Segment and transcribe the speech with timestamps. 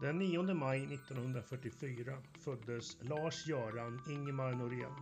[0.00, 4.92] Den 9 maj 1944 föddes Lars-Göran Ingemar Norén.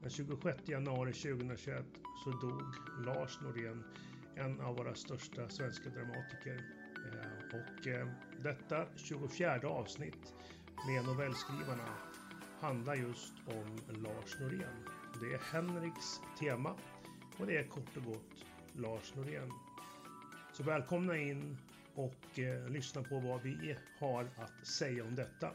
[0.00, 1.84] Den 26 januari 2021
[2.24, 3.84] så dog Lars Norén,
[4.36, 6.64] en av våra största svenska dramatiker.
[6.96, 8.08] Eh, och eh,
[8.42, 10.34] detta 24 avsnitt
[10.86, 11.88] med novellskrivarna
[12.60, 14.84] handlar just om Lars Norén.
[15.20, 16.76] Det är Henriks tema
[17.38, 19.52] och det är kort och gott Lars Norén.
[20.52, 21.58] Så välkomna in
[21.98, 25.50] och eh, lyssna på vad vi har att säga om detta.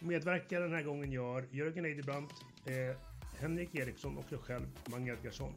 [0.00, 2.32] Och medverkar den här gången gör Jörgen Eidebrandt,
[2.66, 2.96] eh,
[3.40, 5.52] Henrik Eriksson och jag själv, Mange Edgarsson.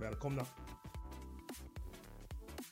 [0.00, 0.46] Välkomna!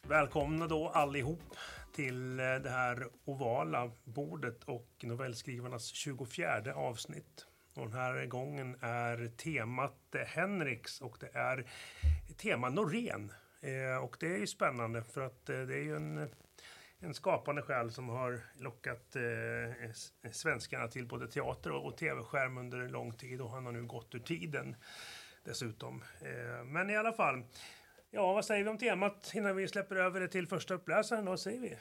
[0.03, 1.57] Välkomna då allihop
[1.93, 7.47] till eh, det här ovala bordet och novellskrivarnas 24 avsnitt.
[7.75, 11.67] Och den här gången är temat eh, Henriks och det är
[12.37, 13.33] tema Norén.
[13.63, 16.31] Eh, och det är ju spännande för att eh, det är ju en,
[16.99, 22.89] en skapande själ som har lockat eh, svenskarna till både teater och, och tv-skärm under
[22.89, 24.77] lång tid och han har nu gått ur tiden
[25.45, 26.03] dessutom.
[26.21, 27.45] Eh, men i alla fall,
[28.11, 31.27] ja vad säger vi om temat innan vi släpper över det till första uppläsaren?
[31.27, 31.77] Vad säger vi?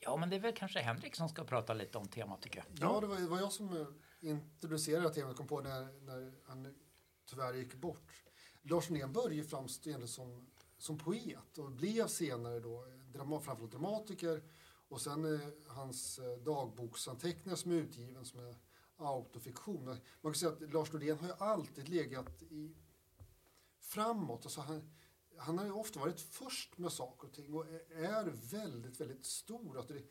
[0.00, 2.66] Ja, men det är väl kanske Henrik som ska prata lite om temat tycker jag.
[2.80, 3.86] Ja, det var, det var jag som eh,
[4.30, 6.74] introducerade temat, kom på när, när han
[7.30, 8.24] tyvärr gick bort.
[8.62, 10.46] Lars Norén började ju framstå som,
[10.78, 14.42] som poet och blev senare då drama, framförallt dramatiker
[14.88, 18.56] och sen eh, hans eh, dagboksanteckningar som är utgiven som är
[18.96, 19.84] autofiktion.
[19.84, 22.76] Man kan säga att Lars Nordén har ju alltid legat i,
[23.80, 24.44] framåt.
[24.44, 24.90] Alltså han,
[25.36, 29.76] han har ju ofta varit först med saker och ting och är väldigt, väldigt stor.
[29.76, 30.02] Alltså det,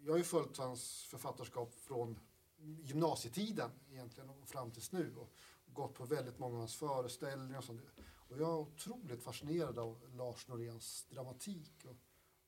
[0.00, 2.20] jag har ju följt hans författarskap från
[2.58, 5.32] gymnasietiden egentligen och fram tills nu och
[5.66, 7.82] gått på väldigt många av hans föreställningar och sånt.
[8.30, 11.84] Och jag är otroligt fascinerad av Lars Noréns dramatik.
[11.84, 11.96] Och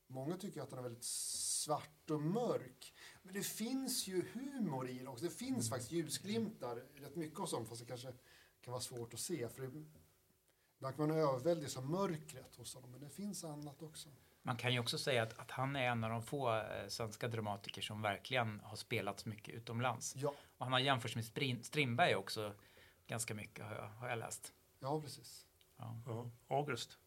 [0.07, 2.93] många tycker att den är väldigt svart och mörk.
[3.21, 5.25] Men det finns ju humor i den också.
[5.25, 5.69] Det finns mm.
[5.69, 8.13] faktiskt ljusglimtar, rätt mycket av sånt, fast det kanske
[8.61, 9.49] kan vara svårt att se.
[9.49, 9.63] För
[10.83, 14.09] Ibland kan man överväldigas av mörkret hos honom, men det finns annat också.
[14.41, 17.27] Man kan ju också säga att, att han är en av de få eh, svenska
[17.27, 20.15] dramatiker som verkligen har spelats mycket utomlands.
[20.15, 20.33] Ja.
[20.57, 21.25] Och han har jämförts med
[21.65, 22.53] Strindberg också
[23.07, 24.53] ganska mycket har jag, har jag läst.
[24.79, 25.45] Ja, precis.
[25.83, 25.95] Ja.
[26.05, 26.31] Ja.
[26.47, 26.97] August.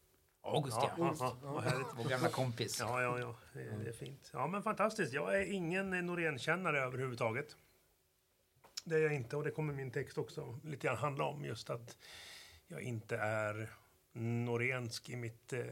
[0.42, 0.94] August, ja.
[0.98, 1.36] ja.
[1.42, 1.92] ja, ja.
[1.96, 2.80] Vår gamla kompis.
[2.80, 3.36] Ja, ja, ja.
[3.52, 4.30] Det, är, det är fint.
[4.32, 5.12] Ja, men fantastiskt.
[5.12, 7.56] Jag är ingen Norén-kännare överhuvudtaget.
[8.84, 11.44] Det är jag inte och det kommer min text också lite grann handla om.
[11.44, 11.96] Just att
[12.66, 13.70] jag inte är
[14.12, 15.64] norensk i mitt, eh,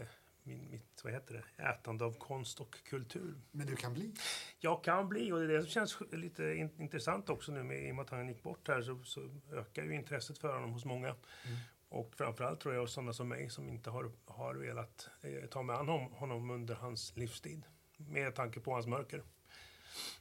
[0.43, 3.35] min, mitt vad heter det, ätande av konst och kultur.
[3.51, 4.15] Men du kan bli?
[4.59, 7.91] Jag kan bli och det är det som känns lite intressant också nu med, i
[7.91, 10.85] och med att han gick bort här så, så ökar ju intresset för honom hos
[10.85, 11.09] många.
[11.09, 11.59] Mm.
[11.95, 15.77] Och framförallt tror jag sådana som mig som inte har, har velat eh, ta med
[15.77, 17.65] honom, honom under hans livstid.
[17.97, 19.23] Med tanke på hans mörker.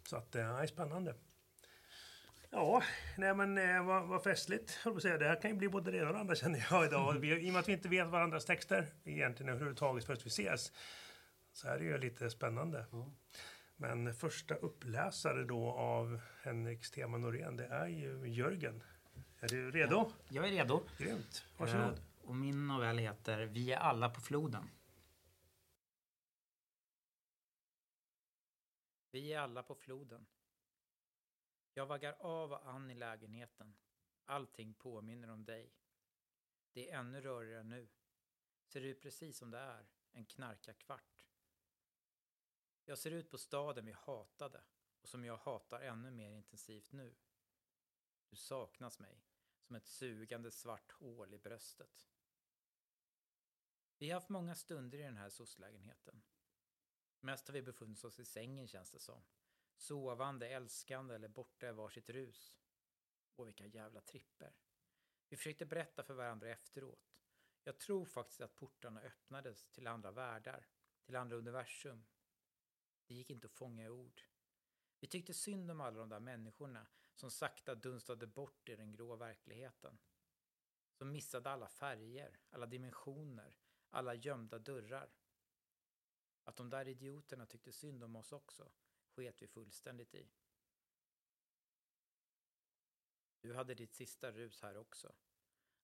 [0.04, 1.16] Så att det är spännande.
[2.50, 2.84] Ja,
[3.18, 5.18] nej men eh, vad, vad festligt, jag säga.
[5.18, 7.14] Det här kan ju bli både det ena och det andra känner jag idag.
[7.14, 10.72] Vi, I och med att vi inte vet varandras texter egentligen överhuvudtaget först vi ses.
[11.54, 12.86] Så är det ju lite spännande.
[12.92, 13.12] Mm.
[13.76, 18.84] Men första uppläsare då av Henriks tema Norén, det är ju Jörgen.
[19.44, 19.96] Är du redo?
[19.96, 20.84] Ja, jag är redo.
[20.98, 21.46] Grymt.
[21.58, 22.00] Varsågod.
[22.00, 24.70] Uh, och min novell heter Vi är alla på floden.
[29.12, 30.26] Vi är alla på floden.
[31.74, 33.76] Jag vaggar av och an i lägenheten.
[34.26, 35.74] Allting påminner om dig.
[36.74, 37.88] Det är ännu rörigare nu.
[38.66, 41.26] Ser ut precis som det är, en knarkarkvart.
[42.86, 44.62] Jag ser ut på staden vi hatade
[45.02, 47.16] och som jag hatar ännu mer intensivt nu.
[48.30, 49.24] Du saknas mig,
[49.64, 52.08] som ett sugande svart hål i bröstet.
[53.98, 56.22] Vi har haft många stunder i den här soc-lägenheten.
[57.20, 59.24] Mest har vi befunnit oss i sängen känns det som.
[59.76, 62.60] Sovande, älskande eller borta i varsitt rus.
[63.36, 64.56] Och vilka jävla tripper.
[65.30, 67.14] Vi försökte berätta för varandra efteråt.
[67.64, 70.68] Jag tror faktiskt att portarna öppnades till andra världar,
[71.06, 72.06] till andra universum.
[73.06, 74.22] Det gick inte att fånga i ord.
[75.00, 79.16] Vi tyckte synd om alla de där människorna som sakta dunstade bort i den grå
[79.16, 79.98] verkligheten.
[80.94, 83.58] Som missade alla färger, alla dimensioner,
[83.90, 85.14] alla gömda dörrar.
[86.44, 88.72] Att de där idioterna tyckte synd om oss också
[89.08, 90.30] sket vi fullständigt i.
[93.42, 95.16] Du hade ditt sista rus här också.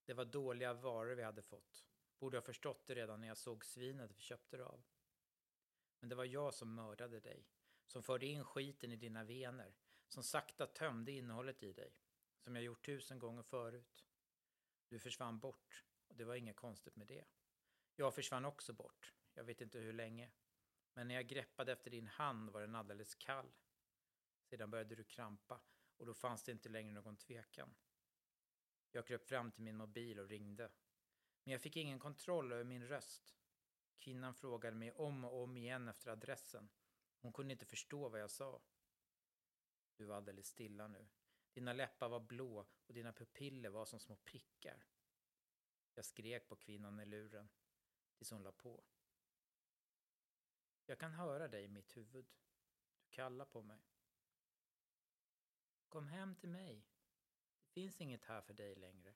[0.06, 1.86] Det var dåliga varor vi hade fått.
[2.20, 4.84] Borde ha förstått det redan när jag såg svinet vi köpte det av.
[6.00, 7.48] Men det var jag som mördade dig,
[7.86, 9.76] som förde in skiten i dina vener,
[10.10, 11.94] som sakta tömde innehållet i dig,
[12.40, 14.06] som jag gjort tusen gånger förut.
[14.88, 17.26] Du försvann bort och det var inget konstigt med det.
[17.96, 20.32] Jag försvann också bort, jag vet inte hur länge.
[20.94, 23.52] Men när jag greppade efter din hand var den alldeles kall.
[24.44, 25.62] Sedan började du krampa
[25.98, 27.76] och då fanns det inte längre någon tvekan.
[28.92, 30.72] Jag kröp fram till min mobil och ringde.
[31.44, 33.36] Men jag fick ingen kontroll över min röst.
[34.00, 36.70] Kvinnan frågade mig om och om igen efter adressen.
[37.22, 38.62] Hon kunde inte förstå vad jag sa.
[40.00, 41.08] Du var alldeles stilla nu.
[41.54, 44.86] Dina läppar var blå och dina pupiller var som små prickar.
[45.94, 47.50] Jag skrek på kvinnan i luren
[48.16, 48.84] tills hon la på.
[50.86, 52.26] Jag kan höra dig i mitt huvud.
[53.02, 53.82] Du kallar på mig.
[55.90, 56.88] Kom hem till mig.
[57.62, 59.16] Det finns inget här för dig längre.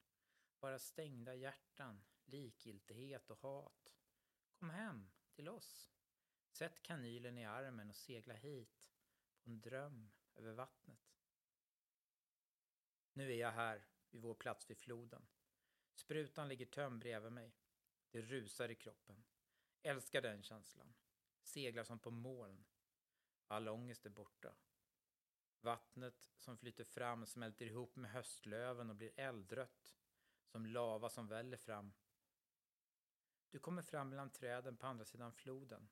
[0.59, 3.93] Bara stängda hjärtan, likgiltighet och hat.
[4.53, 5.91] Kom hem till oss.
[6.51, 8.91] Sätt kanylen i armen och segla hit
[9.43, 11.13] på en dröm över vattnet.
[13.13, 15.27] Nu är jag här, vid vår plats vid floden.
[15.95, 17.55] Sprutan ligger tömd bredvid mig.
[18.09, 19.23] Det rusar i kroppen.
[19.81, 20.93] Älskar den känslan.
[21.43, 22.65] Seglar som på moln.
[23.47, 24.55] All ångest är borta.
[25.61, 29.93] Vattnet som flyter fram smälter ihop med höstlöven och blir eldrött.
[30.45, 31.93] Som lava som väller fram.
[33.49, 35.89] Du kommer fram mellan träden på andra sidan floden.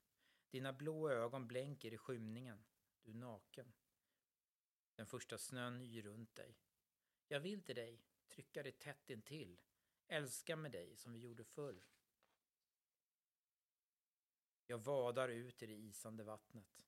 [0.50, 2.64] Dina blå ögon blänker i skymningen.
[3.02, 3.74] Du är naken.
[4.96, 6.58] Den första snön yr runt dig.
[7.28, 9.62] Jag vill till dig, trycka dig tätt intill.
[10.08, 11.84] Älska med dig som vi gjorde förr.
[14.66, 16.88] Jag vadar ut i det isande vattnet.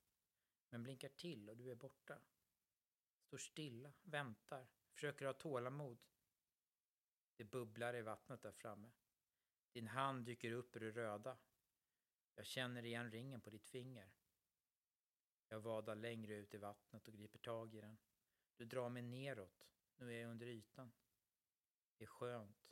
[0.69, 2.21] Men blinkar till och du är borta.
[3.21, 6.03] Står stilla, väntar, försöker ha tålamod.
[7.35, 8.91] Det bubblar i vattnet där framme.
[9.71, 11.37] Din hand dyker upp ur det röda.
[12.35, 14.11] Jag känner igen ringen på ditt finger.
[15.53, 17.97] Jag vadar längre ut i vattnet och griper tag i den.
[18.57, 19.67] Du drar mig neråt.
[19.95, 20.91] Nu är jag under ytan.
[21.97, 22.69] Det är skönt.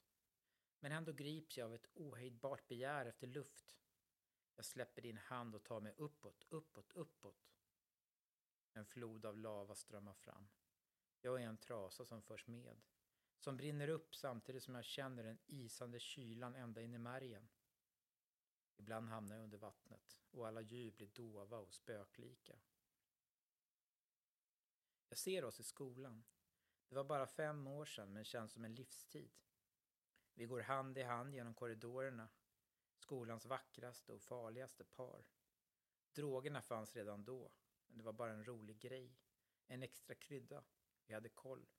[0.80, 3.78] Men ändå grips jag av ett ohejdbart begär efter luft.
[4.56, 7.54] Jag släpper din hand och tar mig uppåt, uppåt, uppåt.
[8.74, 10.50] En flod av lava strömmar fram.
[11.22, 12.82] Jag är en trasa som förs med.
[13.38, 17.50] Som brinner upp samtidigt som jag känner den isande kylan ända in i märgen.
[18.82, 22.60] Ibland hamnar jag under vattnet och alla ljud blir dova och spöklika.
[25.10, 26.24] Jag ser oss i skolan.
[26.90, 29.32] Det var bara fem år sedan men känns som en livstid.
[30.34, 32.30] Vi går hand i hand genom korridorerna.
[32.96, 35.26] Skolans vackraste och farligaste par.
[36.14, 37.52] Drogerna fanns redan då,
[37.88, 39.18] men det var bara en rolig grej.
[39.68, 40.64] En extra krydda.
[41.06, 41.70] Vi hade koll.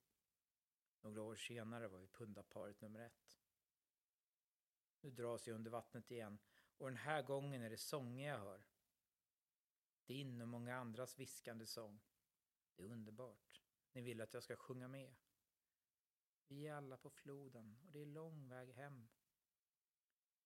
[1.01, 3.39] Några år senare var vi pundaparet nummer ett.
[5.01, 6.39] Nu dras jag under vattnet igen
[6.77, 8.65] och den här gången är det sånger jag hör.
[10.05, 12.01] Din och många andras viskande sång.
[12.75, 13.63] Det är underbart.
[13.91, 15.15] Ni vill att jag ska sjunga med.
[16.47, 19.09] Vi är alla på floden och det är lång väg hem.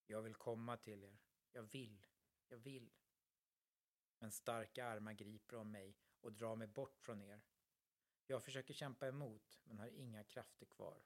[0.05, 1.17] Jag vill komma till er.
[1.51, 2.05] Jag vill.
[2.47, 2.93] Jag vill.
[4.19, 7.41] Men starka armar griper om mig och drar mig bort från er.
[8.25, 11.03] Jag försöker kämpa emot, men har inga krafter kvar.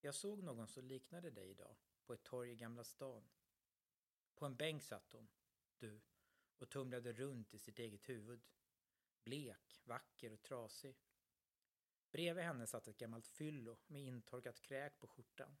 [0.00, 3.28] Jag såg någon som liknade dig idag, på ett torg i Gamla stan.
[4.34, 5.28] På en bänk satt hon,
[5.78, 6.00] du,
[6.58, 8.46] och tumlade runt i sitt eget huvud.
[9.24, 10.96] Blek, vacker och trasig.
[12.10, 15.56] Bredvid henne satt ett gammalt fyllo med intorkat kräk på skjortan.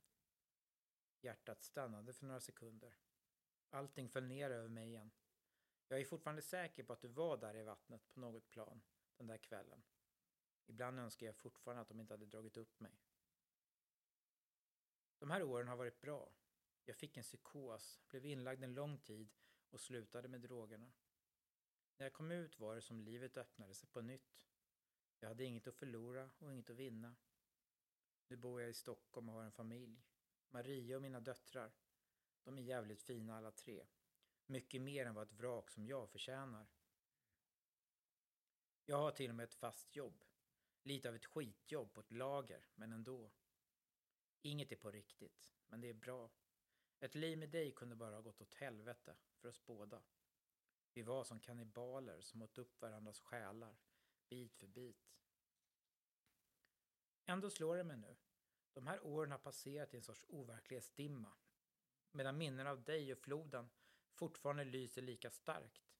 [1.20, 2.96] Hjärtat stannade för några sekunder.
[3.70, 5.10] Allting föll ner över mig igen.
[5.88, 8.82] Jag är fortfarande säker på att du var där i vattnet på något plan
[9.16, 9.82] den där kvällen.
[10.66, 13.00] Ibland önskar jag fortfarande att de inte hade dragit upp mig.
[15.20, 16.32] De här åren har varit bra.
[16.84, 19.28] Jag fick en psykos, blev inlagd en lång tid
[19.70, 20.92] och slutade med drogerna.
[21.96, 24.48] När jag kom ut var det som livet öppnade sig på nytt.
[25.18, 27.16] Jag hade inget att förlora och inget att vinna.
[28.28, 30.02] Nu bor jag i Stockholm och har en familj.
[30.48, 31.72] Maria och mina döttrar.
[32.44, 33.86] De är jävligt fina alla tre.
[34.46, 36.66] Mycket mer än vad ett vrak som jag förtjänar.
[38.84, 40.24] Jag har till och med ett fast jobb.
[40.82, 43.30] Lite av ett skitjobb på ett lager, men ändå.
[44.42, 46.30] Inget är på riktigt, men det är bra.
[47.00, 50.02] Ett liv med dig kunde bara ha gått åt helvete för oss båda.
[50.92, 53.76] Vi var som kannibaler som åt upp varandras själar,
[54.28, 55.10] bit för bit.
[57.24, 58.16] Ändå slår det mig nu.
[58.72, 61.32] De här åren har passerat i en sorts overklighetsdimma.
[62.10, 63.70] Medan minnen av dig och floden
[64.12, 65.96] fortfarande lyser lika starkt.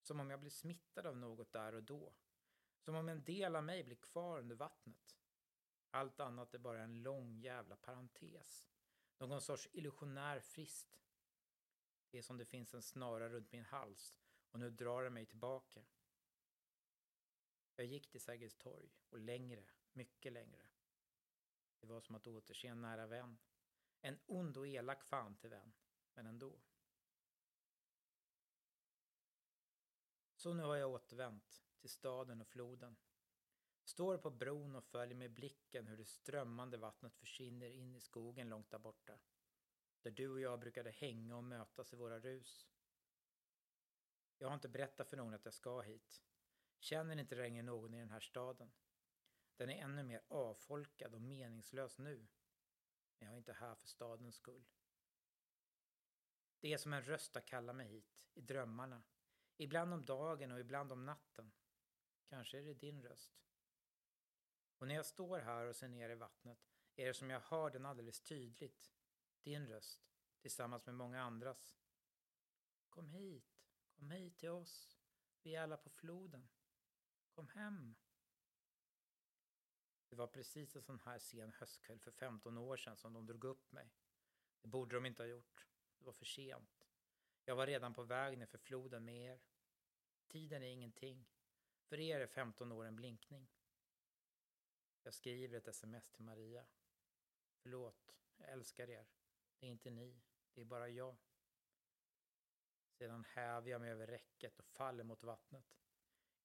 [0.00, 2.14] Som om jag blir smittad av något där och då.
[2.78, 5.16] Som om en del av mig blir kvar under vattnet.
[5.94, 8.66] Allt annat är bara en lång jävla parentes.
[9.18, 11.00] Någon sorts illusionär frist.
[12.10, 14.16] Det är som det finns en snara runt min hals
[14.50, 15.84] och nu drar den mig tillbaka.
[17.76, 20.66] Jag gick till Sergels torg och längre, mycket längre.
[21.80, 23.38] Det var som att återse en nära vän.
[24.00, 25.72] En ond och elak fan till vän,
[26.14, 26.60] men ändå.
[30.34, 32.96] Så nu har jag återvänt till staden och floden.
[33.94, 38.48] Står på bron och följer med blicken hur det strömmande vattnet försvinner in i skogen
[38.48, 39.18] långt där borta.
[40.02, 42.68] Där du och jag brukade hänga och mötas i våra rus.
[44.38, 46.22] Jag har inte berättat för någon att jag ska hit.
[46.78, 48.72] Känner inte längre någon i den här staden.
[49.56, 52.26] Den är ännu mer avfolkad och meningslös nu.
[53.18, 54.64] Men jag är inte här för stadens skull.
[56.60, 59.02] Det är som en röst att kalla mig hit, i drömmarna.
[59.56, 61.52] Ibland om dagen och ibland om natten.
[62.26, 63.44] Kanske är det din röst.
[64.78, 66.58] Och när jag står här och ser ner i vattnet
[66.96, 68.92] är det som jag hör den alldeles tydligt.
[69.42, 71.78] Din röst, tillsammans med många andras.
[72.88, 74.98] Kom hit, kom hit till oss.
[75.42, 76.48] Vi är alla på floden.
[77.30, 77.94] Kom hem.
[80.08, 83.44] Det var precis en sån här sen höstkväll för 15 år sedan som de drog
[83.44, 83.94] upp mig.
[84.60, 85.66] Det borde de inte ha gjort.
[85.98, 86.88] Det var för sent.
[87.44, 89.40] Jag var redan på väg ner för floden med er.
[90.28, 91.28] Tiden är ingenting.
[91.84, 93.48] För er är 15 år en blinkning.
[95.06, 96.66] Jag skriver ett sms till Maria.
[97.56, 99.06] Förlåt, jag älskar er.
[99.58, 100.22] Det är inte ni,
[100.54, 101.16] det är bara jag.
[102.90, 105.76] Sedan häver jag mig över räcket och faller mot vattnet.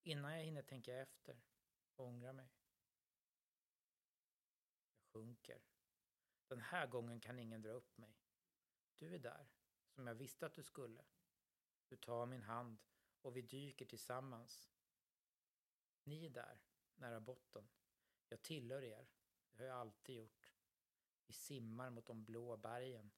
[0.03, 1.41] Innan jag hinner tänka efter
[1.95, 2.49] och ångra mig.
[4.95, 5.61] Jag sjunker.
[6.47, 8.17] Den här gången kan ingen dra upp mig.
[8.97, 9.49] Du är där,
[9.89, 11.05] som jag visste att du skulle.
[11.87, 12.77] Du tar min hand
[13.21, 14.71] och vi dyker tillsammans.
[16.03, 16.61] Ni är där,
[16.95, 17.69] nära botten.
[18.29, 19.07] Jag tillhör er.
[19.51, 20.53] Det har jag alltid gjort.
[21.27, 23.11] Vi simmar mot de blå bergen.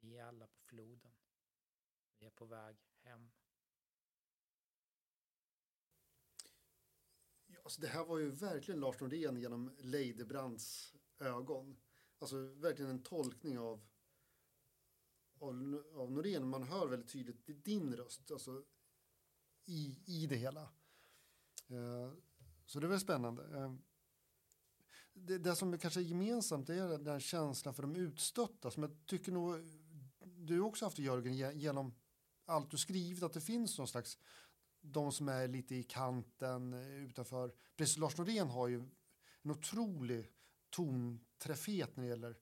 [0.00, 1.12] Vi är alla på floden.
[2.18, 3.30] Vi är på väg hem.
[7.46, 11.76] Ja, alltså det här var ju verkligen Lars Norén genom Leidebrands ögon.
[12.18, 13.86] Alltså verkligen en tolkning av,
[15.38, 16.48] av, av Norén.
[16.48, 18.64] Man hör väldigt tydligt din röst alltså,
[19.64, 20.72] i, i det hela.
[21.70, 22.12] Uh,
[22.66, 23.58] så det var spännande.
[23.58, 23.82] Ehm,
[25.14, 28.82] det, det som är kanske är gemensamt är den här känslan för de utstötta som
[28.82, 29.60] jag tycker nog
[30.36, 31.94] du också haft Jörgen genom
[32.44, 34.18] allt du skrivit att det finns någon slags
[34.80, 37.54] de som är lite i kanten eh, utanför.
[37.76, 38.84] Precis, Lars Norén har ju
[39.42, 40.30] en otrolig
[40.70, 42.36] tonträffhet när det gäller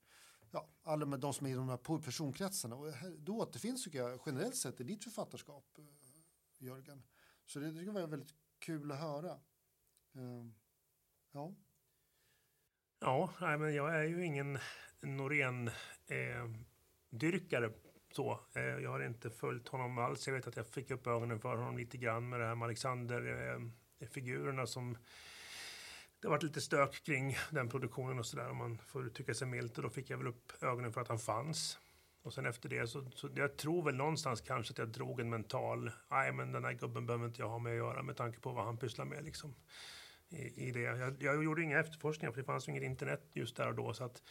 [0.51, 2.77] ja, alla med de som är i de här personkretsarna.
[2.77, 5.85] Och det återfinns tycker jag generellt sett i ditt författarskap, eh,
[6.59, 7.03] Jörgen.
[7.47, 9.41] Så det tycker jag var väldigt kul att höra.
[10.15, 10.55] Ehm,
[11.33, 11.55] ja.
[13.01, 14.59] Ja, nej, men jag är ju ingen
[15.01, 17.65] Norén-dyrkare.
[17.65, 17.73] Eh,
[18.15, 18.41] så.
[18.55, 20.27] Eh, jag har inte följt honom alls.
[20.27, 22.67] Jag vet att jag fick upp ögonen för honom lite grann med det här med
[22.67, 24.97] Alexander-figurerna eh, som
[26.21, 29.49] det har varit lite stök kring den produktionen och sådär om man får uttrycka sig
[29.49, 29.77] milt.
[29.77, 31.79] Och då fick jag väl upp ögonen för att han fanns.
[32.23, 35.31] Och sen efter det så, så jag tror väl någonstans kanske att jag drog en
[35.31, 38.41] mental, nej men den här gubben behöver inte jag ha med att göra med tanke
[38.41, 39.55] på vad han pysslar med liksom
[40.29, 40.81] i, i det.
[40.81, 43.95] Jag, jag, gjorde inga efterforskningar för det fanns ju inget internet just där och då.
[43.95, 44.23] Så att,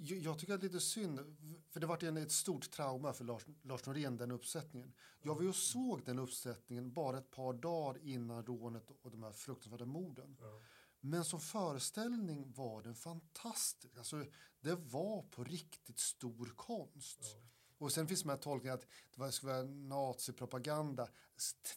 [0.00, 1.36] jag tycker att det är lite synd,
[1.70, 4.92] för det var ett stort trauma för Lars, Lars Norén, den uppsättningen.
[5.22, 9.22] Jag var ju och såg den uppsättningen bara ett par dagar innan rånet och de
[9.22, 10.36] här fruktansvärda morden.
[10.40, 10.62] Ja.
[11.00, 13.98] Men som föreställning var den fantastisk.
[13.98, 14.24] Alltså,
[14.60, 17.18] det var på riktigt stor konst.
[17.20, 17.47] Ja.
[17.78, 21.08] Och sen finns de här tolkningarna att det skulle vara nazipropaganda.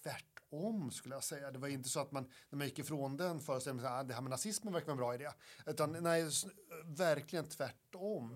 [0.02, 1.52] Tvärtom skulle jag säga.
[1.52, 4.14] Det var inte så att man när man gick ifrån den föreställningen att ah, det
[4.14, 5.30] här med nazismen verkar vara en bra idé.
[5.66, 6.30] Utan nej,
[6.86, 8.36] verkligen tvärtom.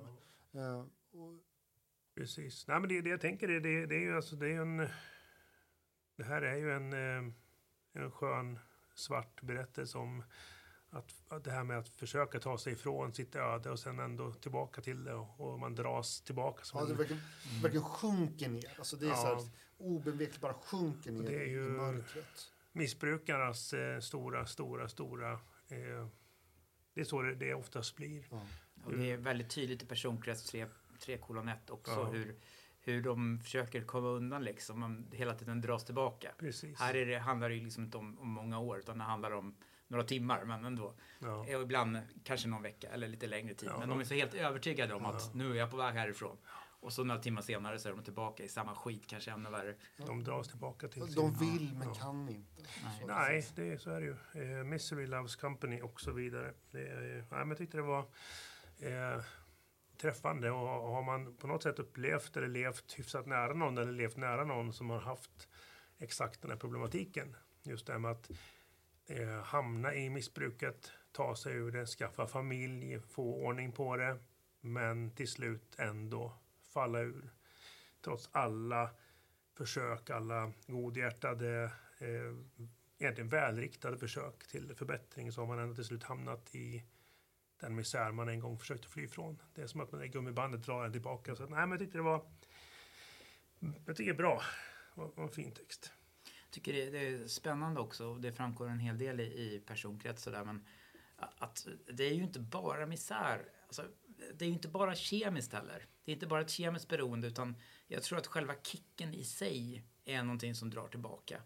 [0.51, 0.59] Ja.
[0.59, 1.39] Uh, och...
[2.15, 2.67] Precis.
[2.67, 4.89] Nej, men det, det jag tänker är det, det är ju alltså det är en.
[6.15, 7.33] Det här är ju en, eh,
[7.93, 8.59] en skön
[8.95, 10.23] svart berättelse om
[10.95, 14.33] att, att det här med att försöka ta sig ifrån sitt öde och sen ändå
[14.33, 16.63] tillbaka till det och, och man dras tillbaka.
[16.63, 17.61] Som ja, det verkligen, mm.
[17.61, 18.75] verkligen sjunker ner.
[18.77, 19.15] Alltså det är ja.
[19.15, 22.51] så här, obevekligt bara sjunker ner det är ju i mörkret.
[22.71, 25.31] Missbrukarnas eh, stora, stora, stora
[25.67, 26.07] eh,
[26.93, 28.27] det är så det, det oftast blir.
[28.31, 28.41] Ja.
[28.83, 30.67] Och det är väldigt tydligt i personkrets 3,
[30.99, 32.05] 3 kolon 1 också ja.
[32.05, 32.35] hur,
[32.79, 34.79] hur de försöker komma undan liksom.
[34.79, 36.31] Man hela tiden dras tillbaka.
[36.37, 36.79] Precis.
[36.79, 39.31] Här är det, handlar det ju liksom inte om, om många år utan det handlar
[39.31, 39.55] om
[39.87, 40.93] några timmar, men ändå.
[41.19, 41.37] Ja.
[41.37, 43.69] Och ibland kanske någon vecka eller lite längre tid.
[43.69, 46.37] Ja, men de är så helt övertygade om att nu är jag på väg härifrån.
[46.85, 49.75] Och så några timmar senare så är de tillbaka i samma skit, kanske ännu värre.
[49.97, 52.61] De dras tillbaka till De vill men kan inte.
[52.83, 54.57] Nej, Nej det är, så är det ju.
[54.59, 56.53] Eh, Misery Loves Company och så vidare.
[56.71, 57.99] Det är, nej, men jag tyckte det var
[58.79, 59.23] eh,
[59.97, 60.51] träffande.
[60.51, 64.43] Och har man på något sätt upplevt eller levt hyfsat nära någon eller levt nära
[64.43, 65.47] någon som har haft
[65.99, 67.35] exakt den här problematiken.
[67.63, 68.31] Just det här med att
[69.05, 74.17] eh, hamna i missbruket, ta sig ur det, skaffa familj, få ordning på det,
[74.61, 76.33] men till slut ändå
[76.73, 77.29] falla ur.
[78.01, 78.89] Trots alla
[79.57, 82.35] försök, alla godhjärtade, eh,
[82.97, 86.83] egentligen välriktade försök till förbättring så har man ändå till slut hamnat i
[87.59, 89.41] den misär man en gång försökte fly ifrån.
[89.55, 91.35] Det är som att man i gummibandet drar en tillbaka.
[91.35, 92.25] Så nej, men jag tyckte det var
[93.85, 94.41] jag tycker det är bra.
[94.95, 95.91] Det var en fin text.
[96.55, 99.61] Jag tycker det, det är spännande också och det framgår en hel del i, i
[99.65, 100.65] personkrets där, men
[101.17, 103.49] att det är ju inte bara misär.
[103.65, 103.83] Alltså,
[104.33, 105.85] det är ju inte bara kemiskt heller.
[106.05, 107.55] Det är inte bara ett kemiskt beroende utan
[107.87, 111.41] jag tror att själva kicken i sig är någonting som drar tillbaka.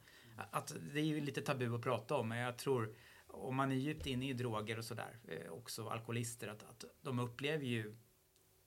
[0.52, 2.96] Att det är ju lite tabu att prata om men jag tror
[3.28, 7.20] om man är djupt inne i droger och sådär, eh, också alkoholister, att, att de
[7.20, 7.96] upplever ju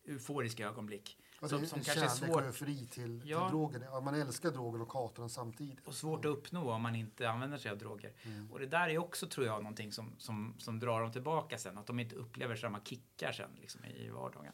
[0.04, 1.18] euforiska ögonblick.
[1.49, 2.46] Som, som kanske är svårt.
[2.46, 3.49] och fri till, ja.
[3.49, 3.82] till drogen.
[3.82, 5.87] Ja, man älskar drogen och hatar den samtidigt.
[5.87, 8.12] Och svårt att uppnå om man inte använder sig av droger.
[8.22, 8.52] Mm.
[8.52, 11.78] Och det där är också, tror jag, någonting som, som, som drar dem tillbaka sen.
[11.78, 14.52] Att de inte upplever samma kickar sen liksom, i vardagen.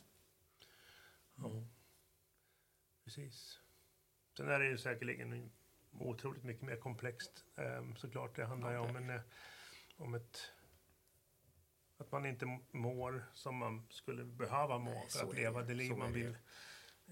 [1.34, 1.68] Ja,
[3.04, 3.60] precis.
[4.36, 5.50] Sen är det ju säkerligen
[5.92, 7.44] otroligt mycket mer komplext.
[7.56, 9.20] Um, såklart, det handlar ju ja, om, en, eh,
[9.96, 10.52] om ett
[11.98, 15.96] att man inte mår som man skulle behöva må Nej, för att leva det liv
[15.96, 16.36] man vill.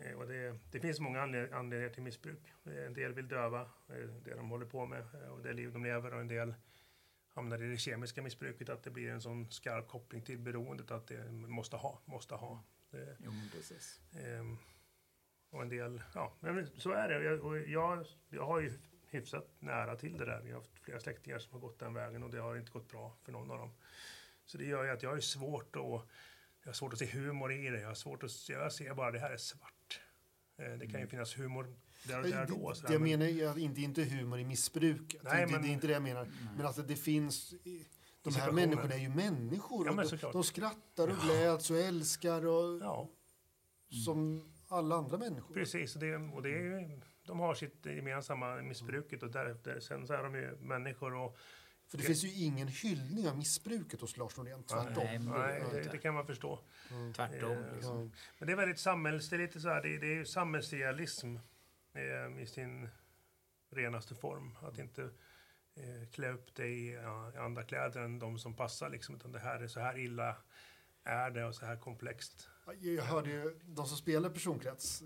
[0.00, 2.55] Eh, och det, det finns många anledningar till missbruk.
[2.65, 3.71] En del vill döva,
[4.25, 6.55] det de håller på med eh, och det liv de lever och en del
[7.29, 11.07] hamnar i det kemiska missbruket, att det blir en sån skarp koppling till beroendet att
[11.07, 12.65] det måste ha, måste ha.
[12.91, 14.00] Det, jo, precis.
[14.12, 14.45] Eh,
[15.50, 17.25] och en del, ja, men så är det.
[17.25, 18.73] Jag, jag, jag har ju
[19.11, 20.43] hyfsat nära till det där.
[20.45, 22.88] Jag har haft flera släktingar som har gått den vägen och det har inte gått
[22.88, 23.75] bra för någon av dem.
[24.45, 26.09] Så det gör ju att jag har svårt att
[26.62, 27.81] jag har svårt att se humor i det.
[27.81, 29.75] Jag har svårt att jag ser bara det här är svart.
[30.58, 31.08] Eh, det kan ju mm.
[31.08, 32.72] finnas humor där och där då.
[32.86, 35.22] Det, jag menar jag, inte, inte humor i missbruket.
[35.22, 36.25] Nej, det, men, det är inte det jag menar.
[36.25, 36.32] Nej.
[36.56, 37.54] Men alltså det finns...
[38.22, 39.86] De här människorna är ju människor.
[39.86, 42.82] Ja, de, de, skrattar och gläds och älskar och...
[42.82, 43.08] Ja.
[44.04, 45.54] Som alla andra människor.
[45.54, 50.12] Precis, och det, och det är de har sitt gemensamma missbruket och därefter, sen så
[50.12, 51.38] är de ju människor och
[51.88, 55.04] för det finns ju ingen hyllning av missbruket hos Lars Norén, tvärtom.
[55.04, 56.60] Nej, nej det, det, kan man förstå.
[56.91, 57.13] Mm.
[57.13, 57.52] Tvärtom.
[57.52, 58.13] Eh, liksom.
[58.39, 59.28] Men det är väldigt samhälls...
[59.28, 61.37] Det är lite så här, det, det är ju samhällsrealism
[61.93, 62.89] eh, i sin
[63.71, 64.56] renaste form.
[64.63, 65.02] Att inte
[65.75, 69.15] eh, klä upp dig i ja, andra kläder än de som passar liksom.
[69.15, 70.37] Utan det här är så här illa
[71.04, 72.49] är det och så här komplext.
[72.80, 75.02] Jag hörde ju de som spelar personkrets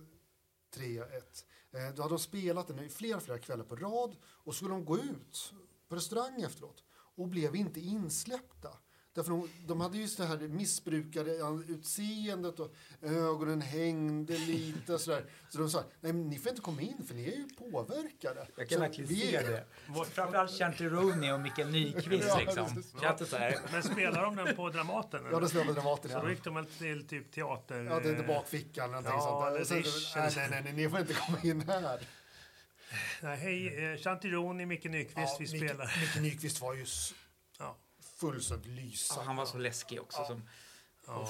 [0.77, 1.45] 3-1.
[1.73, 4.85] Eh, då hade de spelat den i flera, flera kvällar på rad och skulle de
[4.85, 5.55] gå ut
[5.91, 6.85] på restaurang efteråt
[7.17, 8.69] och blev inte insläppta.
[9.13, 11.31] Därför de, de hade ju det här missbrukare
[11.69, 15.25] utseendet och ögonen hängde lite och sådär.
[15.49, 18.49] Så de sa, nej men ni får inte komma in för ni är ju påverkade.
[18.57, 19.51] Jag kan så verkligen se är...
[19.51, 19.65] det.
[20.05, 22.83] Framförallt Chantironi och Mikael Nyqvist ja, liksom.
[23.03, 23.19] Ja.
[23.19, 23.61] Så här.
[23.73, 25.21] Men spelar de den på Dramaten?
[25.21, 25.33] Eller?
[25.33, 26.11] Ja, de spelar på Dramaten.
[26.11, 27.85] Så då gick de väl till typ teater...
[27.85, 29.85] Ja, det är bakfickan eller någonting ja, sånt.
[30.15, 30.31] Där.
[30.31, 32.01] Så, nej, nej, nej, ni får inte komma in här.
[33.23, 36.01] Nej, hej, eh, Chantironi, Micke Nyqvist, ja, vi Micke, spelar.
[36.01, 36.87] Micke Nyqvist var ju
[37.59, 37.77] ja.
[38.21, 39.23] fullständigt lysande.
[39.23, 40.21] Ja, han var så läskig också.
[40.21, 40.27] Ja.
[40.27, 40.49] Som,
[41.07, 41.29] ja,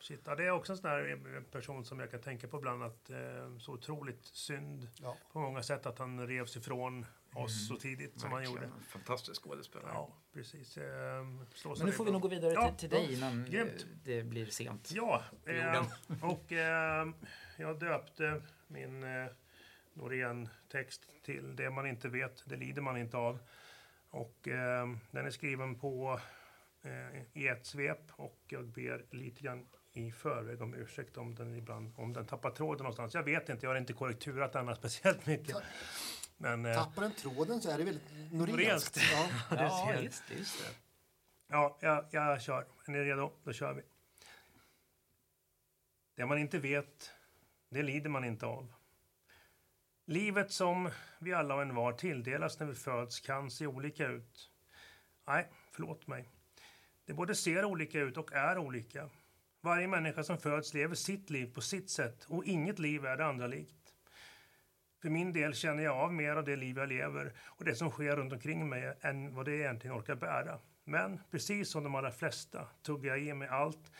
[0.00, 0.20] shit.
[0.24, 2.82] Ja, det är också en sån där eh, person som jag kan tänka på ibland
[2.82, 3.16] att eh,
[3.58, 5.16] så otroligt synd ja.
[5.32, 7.68] på många sätt att han revs ifrån oss mm.
[7.68, 8.58] så tidigt som Verkligen.
[8.58, 8.84] han gjorde.
[8.88, 9.90] Fantastisk skådespelare.
[9.94, 10.76] Ja, precis.
[10.76, 13.86] Eh, Men nu får vi nog gå vidare ja, till, till dig innan grymt.
[14.04, 14.90] det blir sent.
[14.94, 15.86] Ja, eh,
[16.22, 17.08] och eh,
[17.56, 19.26] jag döpte min eh,
[19.92, 23.38] Norén-text till Det man inte vet, det lider man inte av.
[24.10, 26.20] Och eh, den är skriven på
[26.82, 31.54] eh, i ett svep och jag ber lite grann i förväg om ursäkt om den
[31.54, 33.14] ibland om den tappar tråden någonstans.
[33.14, 35.56] Jag vet inte, jag har inte korrekturat den speciellt mycket.
[36.36, 38.96] Men, eh, Tappar den tråden så är det väldigt norenskt.
[39.50, 40.74] Ja, ja just, just det.
[41.48, 42.66] Ja, jag, jag kör.
[42.86, 43.32] Är ni redo?
[43.44, 43.82] Då kör vi.
[46.14, 47.10] Det man inte vet,
[47.68, 48.72] det lider man inte av.
[50.10, 54.50] Livet som vi alla och envar tilldelas när vi föds kan se olika ut.
[55.26, 56.28] Nej, förlåt mig.
[57.04, 59.10] Det både ser olika ut och är olika.
[59.60, 63.26] Varje människa som föds lever sitt liv på sitt sätt och inget liv är det
[63.26, 63.94] andra likt.
[65.02, 67.90] För min del känner jag av mer av det liv jag lever och det som
[67.90, 70.58] sker runt omkring mig än vad det egentligen orkar bära.
[70.84, 73.92] Men precis som de allra flesta tuggar jag i mig allt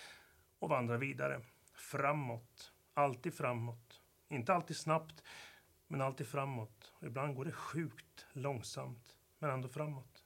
[0.58, 1.40] och vandrar vidare.
[1.74, 2.72] Framåt.
[2.94, 4.00] Alltid framåt.
[4.28, 5.22] Inte alltid snabbt,
[5.90, 6.92] men alltid framåt.
[6.94, 10.24] Och ibland går det sjukt långsamt, men ändå framåt.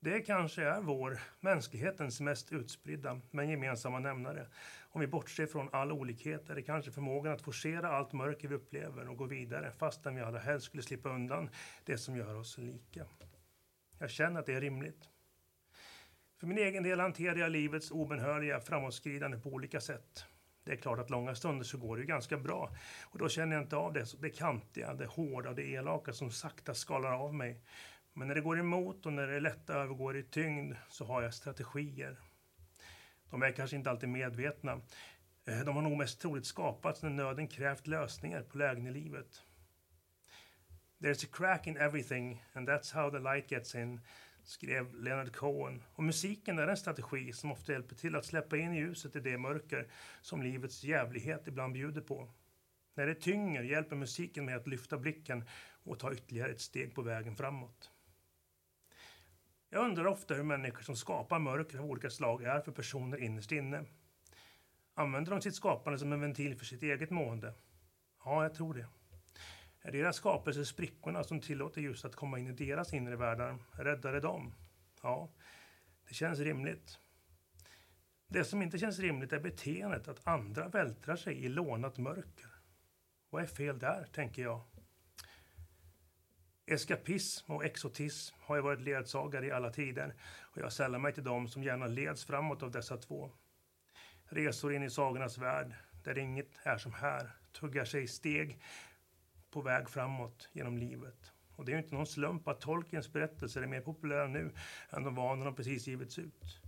[0.00, 4.46] Det kanske är vår, mänsklighetens, mest utspridda men gemensamma nämnare.
[4.80, 8.54] Om vi bortser från all olikhet är det kanske förmågan att forcera allt mörker vi
[8.54, 11.50] upplever och gå vidare fastän vi allra helst skulle slippa undan
[11.84, 13.06] det som gör oss lika.
[13.98, 15.08] Jag känner att det är rimligt.
[16.36, 20.26] För min egen del hanterar jag livets obenhörliga framåtskridande på olika sätt.
[20.64, 22.70] Det är klart att långa stunder så går det ju ganska bra.
[23.04, 26.74] Och då känner jag inte av det, det kantiga, det hårda, det elaka som sakta
[26.74, 27.60] skalar av mig.
[28.12, 31.34] Men när det går emot och när det lätta övergår i tyngd så har jag
[31.34, 32.16] strategier.
[33.30, 34.80] De är kanske inte alltid medvetna.
[35.46, 39.42] Eh, de har nog mest troligt skapats när nöden krävt lösningar på lägen i livet.
[40.98, 44.00] There's a crack in everything and that's how the light gets in,
[44.44, 45.82] skrev Leonard Cohen.
[45.94, 49.38] Och musiken är en strategi som ofta hjälper till att släppa in ljuset i det
[49.38, 49.88] mörker
[50.20, 52.28] som livets jävlighet ibland bjuder på.
[52.94, 55.44] När det tynger hjälper musiken med att lyfta blicken
[55.82, 57.90] och ta ytterligare ett steg på vägen framåt.
[59.70, 63.52] Jag undrar ofta hur människor som skapar mörker av olika slag är för personer innerst
[63.52, 63.84] inne.
[64.94, 67.54] Använder de sitt skapande som en ventil för sitt eget mående?
[68.24, 68.86] Ja, jag tror det.
[69.86, 73.58] Är deras skapelse sprickorna som tillåter ljuset att komma in i deras inre världar?
[73.72, 74.54] Räddar det dem?
[75.02, 75.30] Ja,
[76.08, 76.98] det känns rimligt.
[78.26, 82.50] Det som inte känns rimligt är beteendet att andra vältrar sig i lånat mörker.
[83.30, 84.60] Vad är fel där, tänker jag.
[86.66, 91.24] Eskapism och exotism har ju varit ledsagare i alla tider och jag sällar mig till
[91.24, 93.30] dem som gärna leds framåt av dessa två.
[94.24, 98.60] Resor in i sagornas värld, där inget är som här, tuggar sig steg
[99.54, 101.32] på väg framåt genom livet.
[101.56, 104.52] Och det är ju inte någon slump att Tolkiens berättelser är mer populära nu
[104.90, 106.60] än de var när de precis givits ut.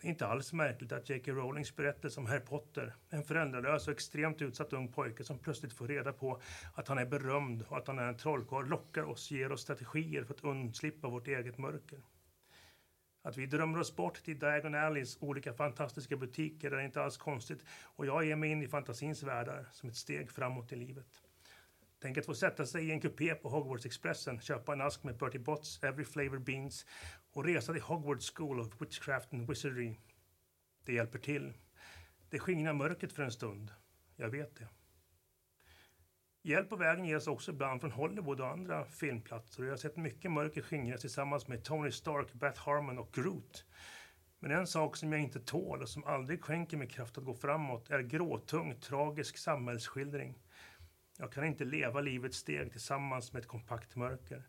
[0.00, 1.32] Det är inte alls märkligt att J.K.
[1.32, 5.88] Rowlings berättelse om Harry Potter, en föräldralös och extremt utsatt ung pojke som plötsligt får
[5.88, 6.40] reda på
[6.74, 10.24] att han är berömd och att han är en trollkarl, lockar oss, ger oss strategier
[10.24, 11.98] för att undslippa vårt eget mörker.
[13.22, 17.64] Att vi drömmer oss bort till Diagon Alleys olika fantastiska butiker är inte alls konstigt
[17.68, 21.25] och jag ger mig in i fantasins världar som ett steg framåt i livet.
[22.06, 25.40] Tänk att få sätta sig i en kupé på Hogwarts-expressen, köpa en ask med Bertie
[25.40, 26.86] Botts Every Flavor Beans
[27.32, 29.96] och resa till Hogwarts School of Witchcraft and Wizardry.
[30.84, 31.52] Det hjälper till.
[32.30, 33.72] Det skingrar mörkret för en stund.
[34.16, 34.68] Jag vet det.
[36.42, 39.96] Hjälp på vägen ges också ibland från Hollywood och andra filmplatser och jag har sett
[39.96, 43.64] mycket mörker skingras tillsammans med Tony Stark, Beth Harmon och Groot.
[44.38, 47.34] Men en sak som jag inte tål och som aldrig skänker mig kraft att gå
[47.34, 50.38] framåt är gråtung, tragisk samhällsskildring.
[51.18, 54.48] Jag kan inte leva livets steg tillsammans med ett kompakt mörker.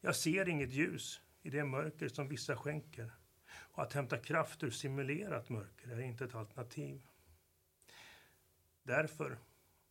[0.00, 3.12] Jag ser inget ljus i det mörker som vissa skänker.
[3.54, 7.02] Och att hämta kraft ur simulerat mörker är inte ett alternativ.
[8.82, 9.38] Därför,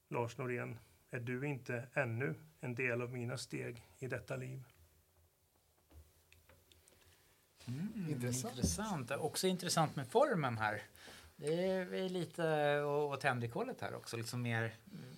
[0.10, 0.78] Lars Norén,
[1.12, 4.64] är du inte ännu en del av mina steg i detta liv.
[7.66, 8.56] Mm, intressant.
[8.56, 9.12] intressant.
[9.12, 10.82] Också intressant med formen här.
[11.42, 14.18] Det är lite åt Henrik-hållet här också.
[14.18, 14.76] Liksom mer...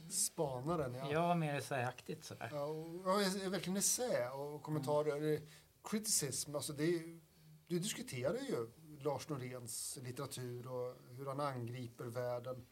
[0.10, 1.12] Spanaren, ja.
[1.12, 2.50] Ja, mer essäaktigt sådär.
[2.52, 5.18] Ja, och, ja, verkligen essä och kommentarer.
[5.18, 5.48] Mm.
[5.84, 7.20] Criticism, alltså det,
[7.68, 12.66] du diskuterar ju Lars Noréns litteratur och hur han angriper världen.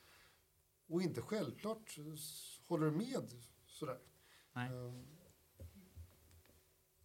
[0.87, 1.97] Och inte självklart
[2.67, 3.31] håller du med
[3.67, 3.99] sådär.
[4.53, 4.71] Nej.
[4.71, 5.07] Um,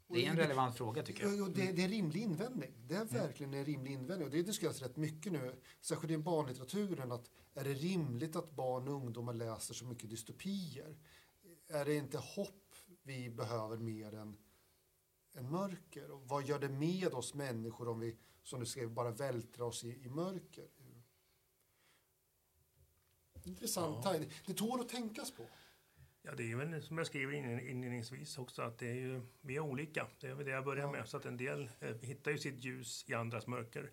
[0.09, 1.55] det är en relevant fråga tycker jag.
[1.55, 2.73] Det, det, är en rimlig invändning.
[2.87, 4.29] Det är verkligen en rimlig invändning.
[4.29, 8.88] Och det diskuteras rätt mycket nu, särskilt i barnlitteraturen, att är det rimligt att barn
[8.88, 10.97] och ungdomar läser så mycket dystopier?
[11.69, 14.37] Är det inte hopp vi behöver mer än,
[15.35, 16.11] än mörker?
[16.11, 19.85] Och vad gör det med oss människor om vi, som du skrev, bara vältrar oss
[19.85, 20.69] i, i mörker?
[23.45, 24.19] Intressant ja.
[24.47, 25.42] Det tål att tänkas på.
[26.28, 29.60] Ja, det är väl som jag skriver inledningsvis också att det är ju, vi är
[29.60, 30.06] olika.
[30.20, 31.08] Det är väl det jag börjar med.
[31.08, 33.90] Så att en del eh, hittar ju sitt ljus i andras mörker.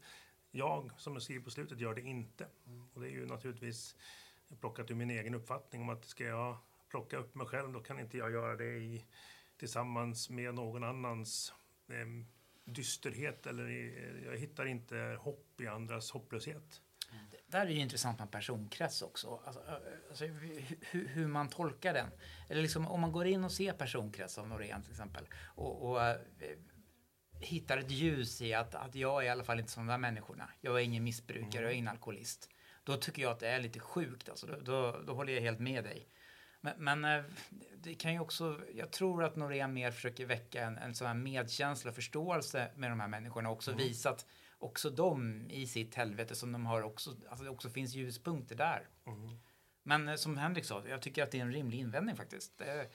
[0.52, 2.48] Jag, som jag skriver på slutet, gör det inte.
[2.68, 2.88] Mm.
[2.94, 3.96] Och det är ju naturligtvis
[4.60, 6.58] plockat ur min egen uppfattning om att ska jag
[6.90, 9.06] plocka upp mig själv, då kan inte jag göra det i,
[9.58, 11.54] tillsammans med någon annans
[11.88, 12.26] eh,
[12.66, 16.82] dysterhet eller i, jag hittar inte hopp i andras hopplöshet.
[17.54, 19.40] Där är det intressant med personkrets också.
[19.46, 19.62] Alltså,
[20.10, 22.10] alltså, hur, hur, man tolkar den.
[22.50, 25.98] Eller liksom, om man går in och ser personkrets av Norén till exempel och, och
[25.98, 26.16] uh,
[27.40, 29.98] hittar ett ljus i att, att jag är i alla fall inte som de där
[29.98, 30.50] människorna.
[30.62, 31.64] Jag är ingen missbrukare, mm.
[31.64, 32.50] jag är ingen alkoholist.
[32.84, 34.30] Då tycker jag att det är lite sjukt.
[34.30, 36.08] Alltså, då, då, då håller jag helt med dig.
[36.62, 37.24] Men, men, eh,
[37.78, 41.14] det kan ju också, jag tror att Norén mer försöker väcka en, en sån här
[41.14, 43.84] medkänsla och förståelse med de här människorna och också mm.
[43.84, 44.26] visa att
[44.64, 48.90] också de i sitt helvete som de har också, alltså det också finns ljuspunkter där.
[49.06, 49.38] Mm.
[49.84, 52.58] Men eh, som Henrik sa, jag tycker att det är en rimlig invändning faktiskt.
[52.58, 52.90] Det,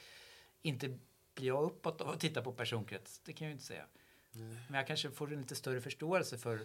[0.63, 0.99] inte
[1.35, 3.87] blir jag uppåt av att titta på personkrets, det kan jag ju inte säga.
[4.35, 4.57] Mm.
[4.69, 6.61] Men jag kanske får en lite större förståelse för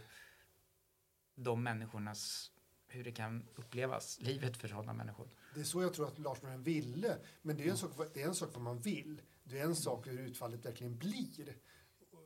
[1.36, 2.52] de människornas,
[2.88, 5.28] hur det kan upplevas, livet för sådana människor.
[5.54, 8.22] Det är så jag tror att Lars Norén ville, men det är, en sak, det
[8.22, 9.22] är en sak vad man vill.
[9.44, 11.56] Det är en sak hur utfallet verkligen blir.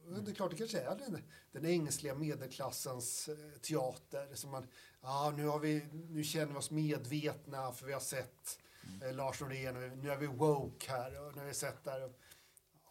[0.10, 4.36] Det är klart, det kanske är den, den ängsliga medelklassens eh, teater.
[4.36, 4.67] Som man,
[5.02, 8.60] ja, nu, har vi, nu känner vi oss medvetna för vi har sett
[9.04, 12.13] eh, Lars Norén nu är vi woke här och nu har vi sett där.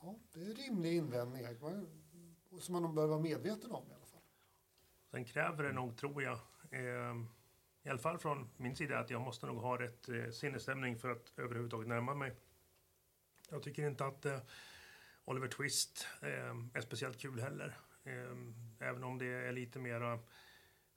[0.01, 1.57] Ja, det är rimliga invändningar
[2.61, 4.23] som man behöver vara medveten om i alla fall.
[5.11, 6.39] Sen kräver det nog, tror jag,
[6.71, 7.17] eh,
[7.83, 11.11] i alla fall från min sida, att jag måste nog ha rätt eh, sinnesstämning för
[11.11, 12.33] att överhuvudtaget närma mig.
[13.51, 14.39] Jag tycker inte att eh,
[15.27, 17.79] Oliver Twist ehm, är speciellt kul heller.
[18.05, 20.19] Ehm, även om det är lite mera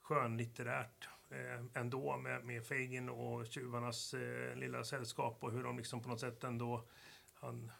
[0.01, 6.01] skönlitterärt eh, ändå med, med Fagin och tjuvarnas eh, lilla sällskap och hur de liksom
[6.01, 6.87] på något sätt ändå
[7.33, 7.71] han,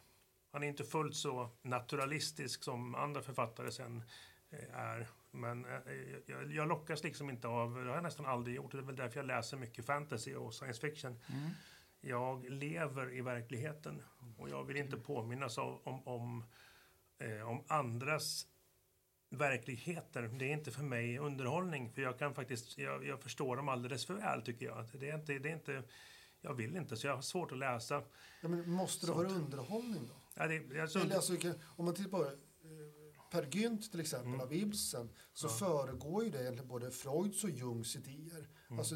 [0.52, 4.04] han är inte fullt så naturalistisk som andra författare sen
[4.50, 5.08] eh, är.
[5.32, 5.94] Men eh,
[6.26, 8.96] jag, jag lockas liksom inte av, det har jag nästan aldrig gjort, det är väl
[8.96, 11.12] därför jag läser mycket fantasy och science fiction.
[11.12, 11.50] Mm.
[12.02, 14.02] Jag lever i verkligheten
[14.38, 16.44] och jag vill inte påminnas om, om, om,
[17.20, 18.48] eh, om andras
[19.30, 20.22] verkligheter.
[20.22, 24.06] Det är inte för mig underhållning, för jag kan faktiskt, jag, jag förstår dem alldeles
[24.06, 24.86] för väl tycker jag.
[25.00, 25.84] Det är inte, det är inte,
[26.42, 28.04] jag vill inte, så jag har svårt att läsa.
[28.42, 29.18] Ja, men måste det Sånt.
[29.18, 30.14] vara underhållning då?
[30.36, 32.32] Ja, det, alltså, Eller, alltså, om man tittar på eh,
[33.32, 34.42] Per Gynt till exempel Mm.
[34.42, 35.52] av Ibsen så Ja.
[35.52, 38.48] föregår ju det egentligen både Freuds och Jungs idéer.
[38.68, 38.80] Mm.
[38.80, 38.96] Alltså,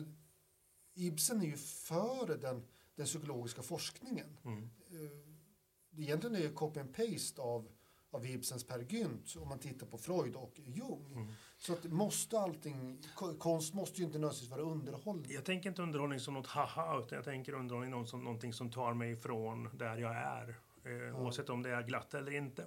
[0.95, 4.37] Ibsen är ju före den, den psykologiska forskningen.
[4.45, 7.67] mm, Eh, Egentligen är det copy and paste av,
[8.11, 11.05] av Ibsens Per Gynt om man tittar på Freud och Jung.
[11.15, 11.33] mm.
[11.57, 15.31] Så att måste allting, ko- konst måste ju inte nödvändigtvis vara underhållning.
[15.31, 18.71] Jag tänker inte underhållning som något haha, utan jag tänker underhållning någon som, någonting som
[18.71, 20.55] tar mig ifrån där jag är.
[20.83, 22.65] Eh, Oavsett om det är glatt eller inte.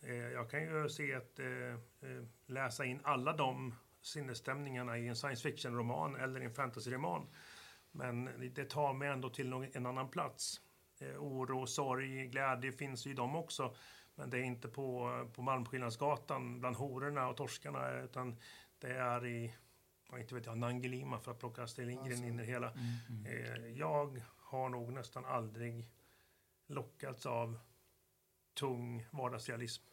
[0.00, 5.16] Eh, jag kan ju se att eh, eh, läsa in alla de sinnesstämningarna i en
[5.16, 7.26] science fiction-roman eller i en fantasy-roman.
[7.92, 10.60] Men det tar mig ändå till någon, en annan plats.
[10.98, 13.74] Eh, oro, sorg, glädje finns ju i dem också.
[14.14, 18.36] Men det är inte på, på Malmskillnadsgatan bland hororna och torskarna utan
[18.78, 19.54] det är i,
[20.10, 22.26] ja, inte vet jag, Nangelima för att plocka Astrid Lindgren Alltså.
[22.26, 22.72] in i det hela.
[22.72, 23.26] Mm.
[23.26, 25.88] Eh, jag har nog nästan aldrig
[26.66, 27.58] lockats av
[28.54, 29.84] tung vardagsrealism.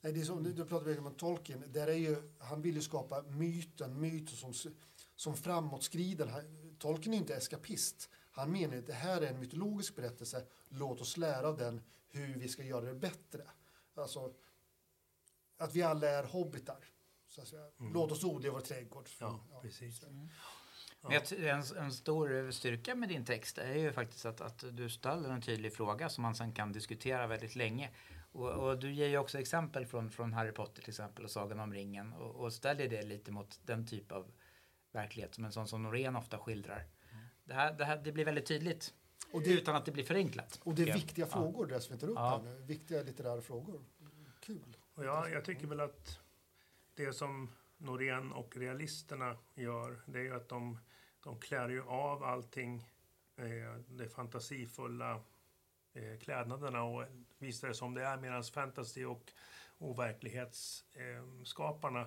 [0.00, 1.64] Nej, det är som, du pratar om Tolkien.
[1.66, 4.72] Där är ju, han vill ju skapa myten, myten som,
[5.16, 6.44] som framåtskrider.
[6.78, 8.10] Tolkien är inte eskapist.
[8.30, 10.46] Han menar att det här är en mytologisk berättelse.
[10.68, 13.42] Låt oss lära av den hur vi ska göra det bättre.
[13.94, 14.34] Alltså,
[15.56, 16.84] att vi alla är hobbitar.
[17.28, 17.66] Så att säga.
[17.80, 17.92] Mm.
[17.92, 19.08] Låt oss odla i vår trädgård.
[19.18, 20.00] Ja, precis.
[20.00, 20.06] så.
[21.00, 24.64] Men jag ty- en, en stor styrka med din text är ju faktiskt att, att
[24.72, 27.90] du ställer en tydlig fråga som man sen kan diskutera väldigt länge.
[28.32, 31.60] Och, och du ger ju också exempel från, från Harry Potter till exempel och Sagan
[31.60, 34.30] om ringen och, och ställer det lite mot den typ av
[34.98, 36.84] verklighet som en sån som Norén ofta skildrar.
[37.44, 38.94] Det, här, det, här, det blir väldigt tydligt
[39.32, 40.60] Och det, utan att det blir förenklat.
[40.64, 41.30] och det är viktiga Ja.
[41.32, 42.28] frågor det som vi tar upp Ja.
[42.30, 42.62] här nu.
[42.62, 43.80] Viktiga litterära frågor.
[44.40, 44.76] Kul.
[44.94, 46.20] Och jag, jag tycker väl att
[46.94, 50.78] det som Norén och realisterna gör, det är ju att de,
[51.24, 52.88] de klär ju av allting,
[53.36, 55.20] eh, det fantasifulla
[55.92, 57.04] eh, klädnaderna och
[57.38, 59.32] visar det som det är medan fantasy och
[59.78, 62.06] overklighetsskaparna eh,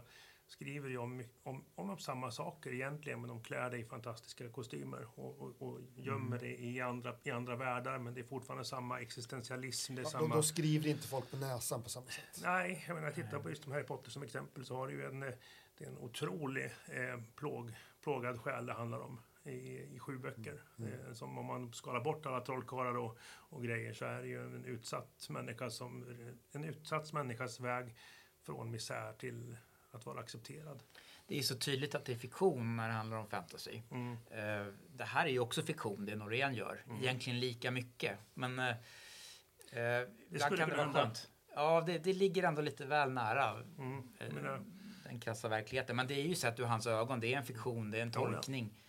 [0.51, 5.07] skriver ju om, om, om samma saker egentligen men de klär det i fantastiska kostymer
[5.15, 8.99] och, och, och gömmer det i andra, i andra världar men det är fortfarande samma
[8.99, 9.95] existentialism.
[9.95, 10.35] Det är Ja, samma...
[10.35, 12.41] då, skriver inte folk på näsan på samma sätt.
[12.43, 15.05] Nej, jag menar, titta på just de Harry Potter som exempel så har du ju
[15.05, 15.33] en, eh,
[15.77, 17.71] det är en otrolig eh, plåg,
[18.03, 20.63] plågad själ det handlar om i, i sju böcker.
[20.79, 24.45] Eh, som om man skalar bort alla trollkarlar och, och grejer så är det ju
[24.45, 26.05] en utsatt människa som,
[26.51, 27.95] en utsatt människas väg
[28.41, 29.57] från misär till
[29.91, 30.83] att vara accepterad.
[31.27, 33.81] Det är så tydligt att det är fiktion när det handlar om fantasy.
[33.91, 34.13] Mm.
[34.13, 36.85] Eh, det här är ju också fiktion, det Norén gör.
[37.01, 38.17] Egentligen lika mycket.
[38.33, 41.29] Men eh, eh, ibland skulle kan det vara skönt.
[41.55, 43.97] Ja, det, det ligger ändå lite väl nära Mm.
[44.19, 44.59] Eh,
[45.03, 45.95] den krassa verkligheten.
[45.95, 47.19] Men det är ju sett ur hans ögon.
[47.19, 48.83] Det är en fiktion, det är en tolkning.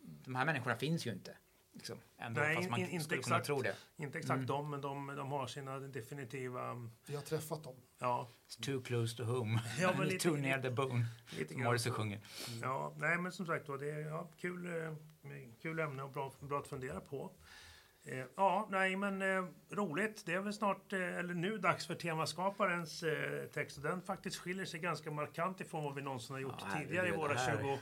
[0.00, 1.36] De här människorna finns ju inte.
[1.72, 3.76] Liksom, ändå, Nej, fast man inte exakt, kunna tro det.
[3.96, 4.46] Inte exakt mm.
[4.46, 6.70] dem, men de, de har sina definitiva...
[6.70, 7.74] Mm, vi har träffat dem.
[7.98, 8.28] Ja.
[8.48, 9.60] It's too close to home.
[9.80, 11.06] Ja, men lite, too near the bone.
[11.38, 12.20] Lite Morrissey sjunger.
[12.62, 14.92] Ja, nej men som sagt det är ja, kul, eh,
[15.62, 17.30] kul ämne och bra, bra att fundera på.
[18.04, 20.26] Eh, ja, nej men eh, roligt.
[20.26, 23.04] Det är väl snart, eller nu, dags för temaskaparens
[23.52, 23.82] text.
[23.82, 27.12] Den faktiskt skiljer sig ganska markant ifrån vad vi någonsin har gjort ja, tidigare i
[27.12, 27.78] våra 20,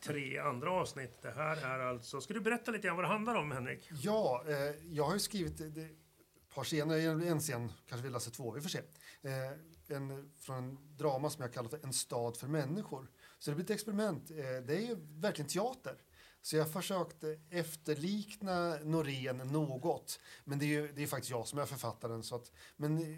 [0.00, 1.22] tre andra avsnitt.
[1.22, 2.20] Det här är alltså...
[2.20, 3.90] Ska du berätta lite grann vad det handlar om, Henrik?
[4.02, 4.54] Ja, eh,
[4.90, 8.60] jag har ju skrivit det, ett par scener, en scen, kanske vi läser två, vi
[8.60, 8.78] får se.
[9.22, 13.10] Eh, en, från en drama som jag kallar för En stad för människor.
[13.38, 14.30] Så det blir ett experiment.
[14.30, 15.96] Eh, det är ju verkligen teater.
[16.42, 20.20] Så jag försökte eh, efterlikna Norén något.
[20.44, 22.22] Men det är ju det är faktiskt jag som är författaren.
[22.22, 23.08] Så att, men eh,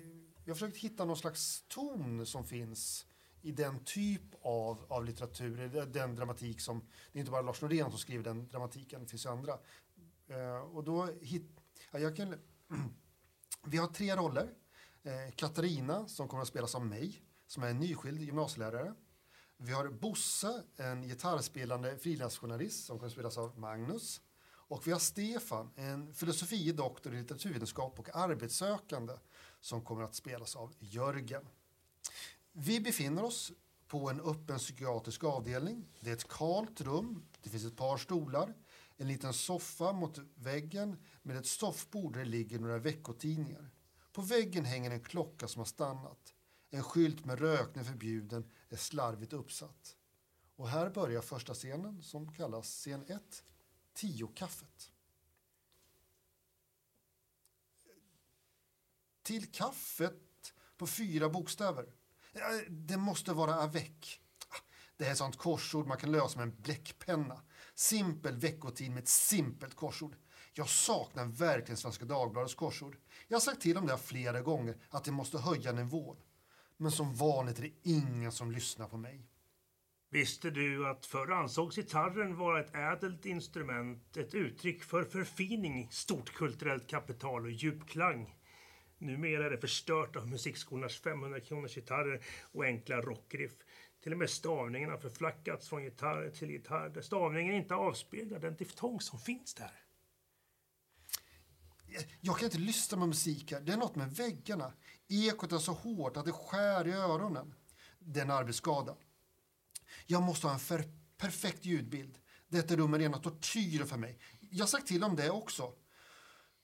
[0.44, 3.06] jag har försökt hitta någon slags ton som finns
[3.42, 6.80] i den typ av, av litteratur, den dramatik som,
[7.12, 9.58] det är inte bara Lars Norén som skriver den dramatiken, det finns andra.
[10.28, 11.50] Eh, och då hit,
[11.90, 12.34] ja, jag kan,
[13.66, 14.48] vi har tre roller.
[15.02, 18.94] Eh, Katarina som kommer att spelas av mig, som är en nyskild gymnasielärare.
[19.56, 24.20] Vi har Bosse, en gitarrspelande frilansjournalist som kommer att spelas av Magnus.
[24.72, 29.12] Och vi har Stefan, en filosofie doktor i litteraturvetenskap och arbetssökande
[29.60, 31.48] som kommer att spelas av Jörgen.
[32.52, 33.52] Vi befinner oss
[33.86, 35.88] på en öppen psykiatrisk avdelning.
[36.00, 38.54] Det är ett kalt rum, det finns ett par stolar,
[38.96, 43.70] en liten soffa mot väggen med ett soffbord där det ligger några veckotidningar.
[44.12, 46.34] På väggen hänger en klocka som har stannat.
[46.70, 49.96] En skylt med rökning förbjuden är slarvigt uppsatt.
[50.56, 53.44] Och här börjar första scenen som kallas scen 1,
[53.94, 54.90] Tio-kaffet.
[59.22, 61.92] Till kaffet på fyra bokstäver.
[62.68, 64.20] Det måste vara avec.
[64.96, 67.40] Det här är sånt korsord man kan lösa med en bläckpenna.
[67.74, 70.16] Simpel veckotid med ett simpelt korsord.
[70.54, 72.96] Jag saknar verkligen Svenska Dagbladets korsord.
[73.28, 76.16] Jag har sagt till om det flera gånger att de måste höja nivån.
[76.76, 79.28] Men som vanligt är det ingen som lyssnar på mig.
[80.10, 86.34] Visste du att förr ansågs gitarren vara ett ädelt instrument, ett uttryck för förfining, stort
[86.34, 88.34] kulturellt kapital och djup klang?
[89.02, 93.52] Numera är det förstört av musikskolornas 500 kronors gitarrer och enkla rockriff.
[94.02, 98.56] Till och med stavningen har förflackats från gitarr till gitarr där stavningen inte avspeglar den
[98.56, 99.72] diftong som finns där.
[102.20, 103.60] Jag kan inte lyssna på musik här.
[103.60, 104.72] Det är något med väggarna.
[105.08, 107.54] Ekot är så hårt att det skär i öronen.
[107.98, 108.96] Det är en arbetsskada.
[110.06, 110.84] Jag måste ha en
[111.16, 112.18] perfekt ljudbild.
[112.48, 114.18] Detta rum är rena tortyren för mig.
[114.40, 115.74] Jag har sagt till om det också.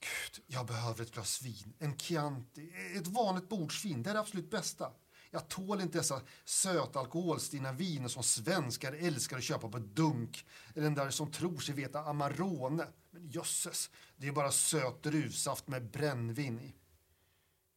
[0.01, 4.03] Gud, jag behöver ett glas vin, en Chianti, ett vanligt bordsvin.
[4.03, 4.93] Det är det absolut bästa.
[5.31, 10.47] Jag tål inte dessa söta alkoholstinna viner som svenskar älskar att köpa på dunk.
[10.75, 12.87] Eller den där som tror sig veta Amarone.
[13.11, 16.75] Men jösses, det är bara söt druvsaft med brännvin i.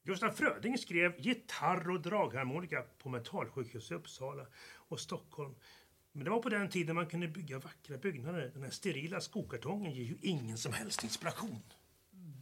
[0.04, 5.56] Gustaf Fröding skrev gitarr och dragharmonika på mentalsjukhus i Uppsala och Stockholm.
[6.12, 8.52] Men det var på den tiden man kunde bygga vackra byggnader.
[8.54, 11.62] Den här sterila skokartongen ger ju ingen som helst inspiration.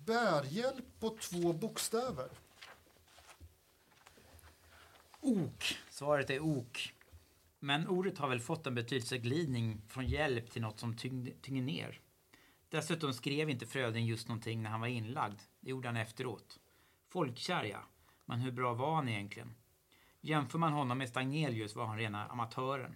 [0.09, 2.29] Bärhjälp på två bokstäver.
[5.21, 5.77] Ok.
[5.89, 6.93] Svaret är ok.
[7.59, 10.97] Men ordet har väl fått en betydelseglidning från hjälp till något som
[11.41, 11.99] tynger ner.
[12.69, 15.39] Dessutom skrev inte Fröding just någonting när han var inlagd.
[15.59, 16.59] Det gjorde han efteråt.
[17.09, 17.79] Folkkär, ja.
[18.25, 19.55] Men hur bra var han egentligen?
[20.21, 22.95] Jämför man honom med Stagnelius var han rena amatören.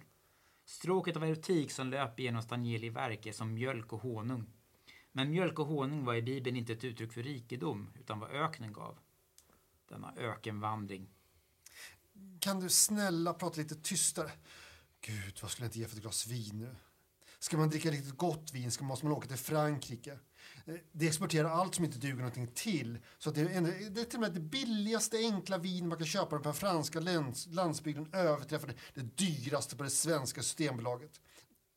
[0.64, 4.46] Stråket av erotik som löper genom Stagneli verk är som mjölk och honung.
[5.16, 8.72] Men mjölk och honung var i Bibeln inte ett uttryck för rikedom, utan vad öknen
[8.72, 8.98] gav.
[9.88, 11.08] Denna ökenvandring.
[12.40, 14.30] Kan du snälla prata lite tystare?
[15.00, 16.76] Gud, vad skulle jag inte ge för ett glas vin nu?
[17.38, 20.18] Ska man dricka riktigt gott vin ska måste man åka till Frankrike.
[20.66, 22.98] Eh, De exporterar allt som inte duger någonting till.
[23.18, 26.06] Så att det, är, det är till och med det billigaste enkla vin man kan
[26.06, 31.20] köpa på den franska lands, landsbygden överträffar det, det dyraste på det svenska systembolaget.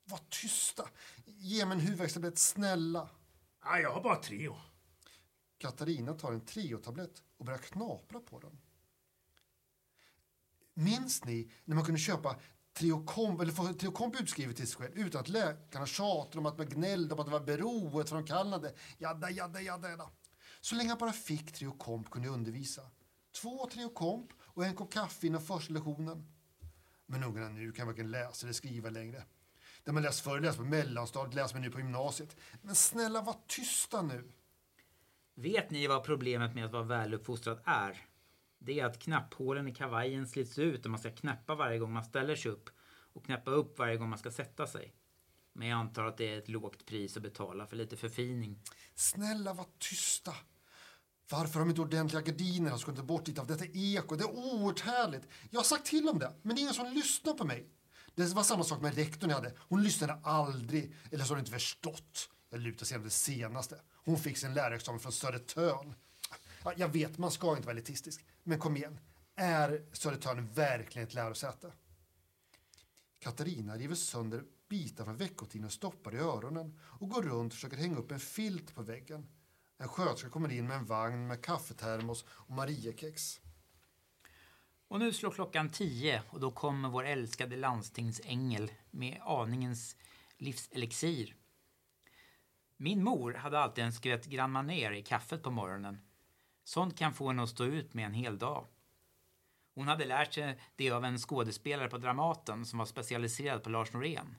[0.05, 0.89] Var tysta!
[1.25, 3.09] Ge mig en huvudvärkstablett, snälla.
[3.69, 4.55] Nej, jag har bara Treo.
[5.57, 8.59] Katarina tar en Treo-tablett och börjar knapra på den.
[10.73, 12.35] Minns ni när man kunde köpa
[12.73, 16.69] Triokomp, eller få Triokomp utskrivet till sig själv utan att läkarna tjatade om att man
[16.69, 18.69] gnällde om att det var beroet Kanada.
[18.97, 20.09] Jadda, jadda, jadda, jadda.
[20.61, 22.81] Så länge han bara fick Triokomp kunde jag undervisa.
[23.41, 26.33] Två Triokomp och en kopp kaffe innan första lektionen.
[27.05, 29.23] Men ungarna nu kan varken läsa eller skriva längre.
[29.87, 32.37] Det man läst förr läser på mellanstadiet läser man nu på gymnasiet.
[32.61, 34.31] Men snälla, var tysta nu.
[35.35, 38.05] Vet ni vad problemet med att vara väluppfostrad är?
[38.59, 42.03] Det är att knapphålen i kavajen slits ut och man ska knäppa varje gång man
[42.03, 42.69] ställer sig upp
[43.13, 44.93] och knäppa upp varje gång man ska sätta sig.
[45.53, 48.59] Men jag antar att det är ett lågt pris att betala för lite förfining.
[48.95, 50.33] Snälla, var tysta.
[51.29, 54.15] Varför har de inte ordentliga gardiner och ska inte bort lite av detta eko?
[54.15, 55.27] Det är oerhört härligt.
[55.49, 57.76] Jag har sagt till om det, men det är ingen som lyssnar på mig.
[58.17, 59.53] Det var samma sak med rektorn jag hade.
[59.57, 62.29] Hon lyssnade aldrig, eller så har hon inte förstått.
[62.49, 63.81] Jag lutar sig det senaste.
[63.93, 65.95] Hon fick sin lärarexamen från Södertörn.
[66.75, 68.25] Jag vet, man ska inte vara elitistisk.
[68.43, 68.99] Men kom igen,
[69.35, 71.71] är Södertörn verkligen ett lärosäte?
[73.19, 77.77] Katarina river sönder bitar från veckotidningen och stoppar i öronen och går runt och försöker
[77.77, 79.27] hänga upp en filt på väggen.
[79.77, 83.39] En sköterska kommer in med en vagn med kaffetermos och Mariekex.
[84.87, 89.95] Och nu slår klockan tio och då kommer vår älskade landstingsängel med aningens
[90.37, 91.35] livselixir.
[92.77, 96.01] Min mor hade alltid en skvätt Grand Maner i kaffet på morgonen.
[96.63, 98.67] Sånt kan få en att stå ut med en hel dag.
[99.73, 103.93] Hon hade lärt sig det av en skådespelare på Dramaten som var specialiserad på Lars
[103.93, 104.35] Norén.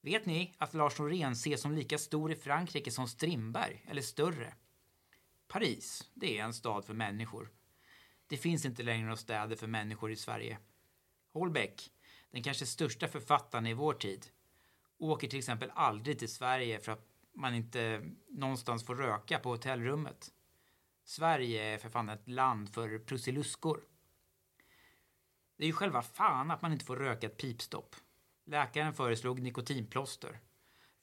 [0.00, 4.54] Vet ni att Lars Norén ses som lika stor i Frankrike som Strindberg, eller större?
[5.48, 7.50] Paris, det är en stad för människor.
[8.26, 10.58] Det finns inte längre några städer för människor i Sverige.
[11.32, 11.92] Holbeck,
[12.30, 14.26] den kanske största författaren i vår tid,
[14.98, 20.32] åker till exempel aldrig till Sverige för att man inte någonstans får röka på hotellrummet.
[21.04, 23.80] Sverige är för fan ett land för prusiluskor.
[25.56, 27.96] Det är ju själva fan att man inte får röka ett pipstopp.
[28.44, 30.40] Läkaren föreslog nikotinplåster.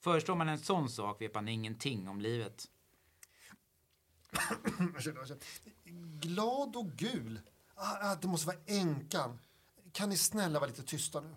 [0.00, 2.68] Föreslår man en sån sak vet man ingenting om livet.
[6.20, 7.40] Glad och gul.
[7.74, 9.38] Ah, ah, det måste vara änkan.
[9.92, 11.34] Kan ni snälla vara lite tysta nu?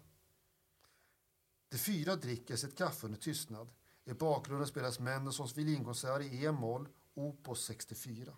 [1.69, 3.69] De fyra dricker sitt kaffe under tystnad.
[4.05, 8.33] I bakgrunden spelas Mendelssohns violinkonsert i E-moll, opus 64.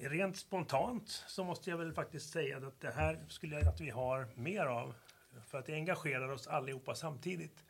[0.00, 3.90] Rent spontant så måste jag väl faktiskt säga att det här skulle jag att vi
[3.90, 4.94] har mer av.
[5.46, 7.64] För att det engagerar oss allihopa samtidigt.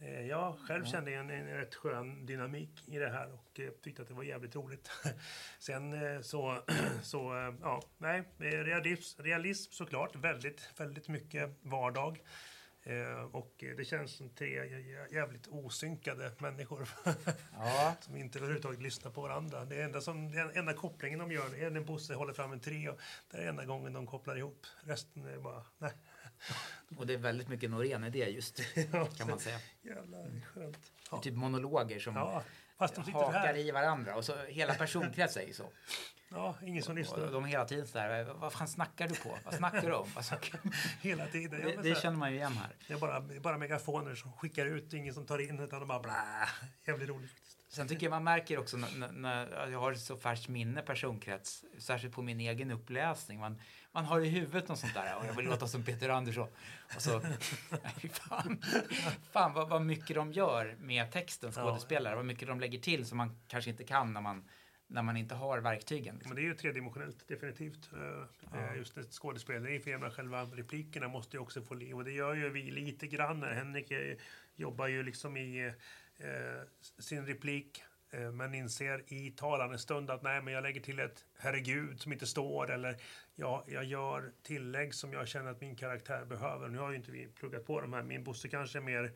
[0.00, 4.02] Eh, jag själv kände en, en rätt skön dynamik i det här och eh, tyckte
[4.02, 4.90] att det var jävligt roligt.
[5.58, 6.62] Sen eh, så,
[7.02, 10.16] så ja, nej, realism, realism såklart.
[10.16, 12.18] Väldigt, väldigt mycket vardag.
[13.32, 14.48] Och det känns som tre
[15.10, 16.88] jävligt osynkade människor.
[17.56, 17.96] Ja.
[18.00, 19.64] som inte överhuvudtaget lyssnar på varandra.
[19.64, 22.98] Det enda, som, den enda kopplingen de gör är när Bosse håller fram en trio.
[23.30, 24.66] Det är enda gången de kopplar ihop.
[24.84, 25.92] Resten är bara, nej.
[26.96, 28.60] Och det är väldigt mycket Norén i det just,
[29.16, 29.58] kan man säga.
[29.82, 30.92] Jävlar, skönt.
[31.10, 31.20] Ja.
[31.20, 32.42] Typ monologer som ja,
[32.78, 33.56] fast de hakar här.
[33.56, 34.16] i varandra.
[34.16, 35.72] Och så hela personkretsen är ju så.
[36.28, 37.18] Ja, ingen som lyssnar.
[37.18, 39.38] Och de är hela tiden sådär, vad fan snackar du på?
[39.44, 40.08] Vad snackar du om?
[41.00, 41.60] hela tiden.
[41.60, 42.76] Det, det känner man ju igen här.
[42.88, 46.00] Det är bara, bara megafoner som skickar ut, ingen som tar in, utan de bara
[46.00, 46.48] blä.
[46.86, 47.32] Jävligt roligt.
[47.68, 52.14] Sen tycker jag man märker också när, när jag har så färskt minne personkrets, särskilt
[52.14, 53.40] på min egen uppläsning.
[53.40, 53.60] Man,
[53.92, 56.48] man har i huvudet något sånt där och jag vill låta som Peter Andersson.
[56.96, 57.18] Och så,
[57.70, 58.62] nej, fan,
[59.32, 62.12] fan vad, vad mycket de gör med texten, skådespelare.
[62.12, 62.16] Ja.
[62.16, 64.44] Vad mycket de lägger till som man kanske inte kan när man
[64.90, 66.14] när man inte har verktygen.
[66.14, 66.28] Liksom.
[66.28, 67.90] Men det är ju tredimensionellt, definitivt.
[67.92, 68.74] Eh, ja.
[68.74, 71.96] Just ett skådespeleri, för själva replikerna måste ju också få liv.
[71.96, 73.42] Och det gör ju vi lite grann.
[73.42, 74.16] Henrik eh,
[74.56, 75.66] jobbar ju liksom i
[76.16, 76.62] eh,
[76.98, 77.89] sin replik eh,
[78.32, 82.26] men inser i talande stund att nej, men jag lägger till ett herregud som inte
[82.26, 82.96] står eller
[83.34, 86.68] ja, jag gör tillägg som jag känner att min karaktär behöver.
[86.68, 88.02] Nu har ju inte vi pluggat på de här.
[88.02, 89.12] Min Bosse kanske är mer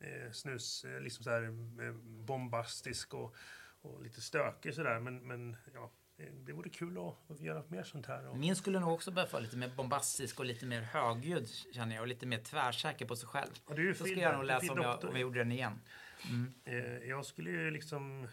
[0.00, 3.36] eh, snus, eh, liksom så här eh, bombastisk och,
[3.80, 5.00] och lite stökig sådär.
[5.00, 5.90] Men, men ja,
[6.32, 6.98] det vore kul
[7.28, 8.34] att göra mer sånt här.
[8.34, 12.02] Min skulle nog också behöva vara lite mer bombastisk och lite mer högljudd känner jag
[12.02, 13.50] och lite mer tvärsäker på sig själv.
[13.68, 15.80] Ja, det är Så ska jag nog läsa om jag, om jag gjorde den igen.
[16.24, 16.54] Mm.
[16.64, 18.28] Eh, jag skulle ju liksom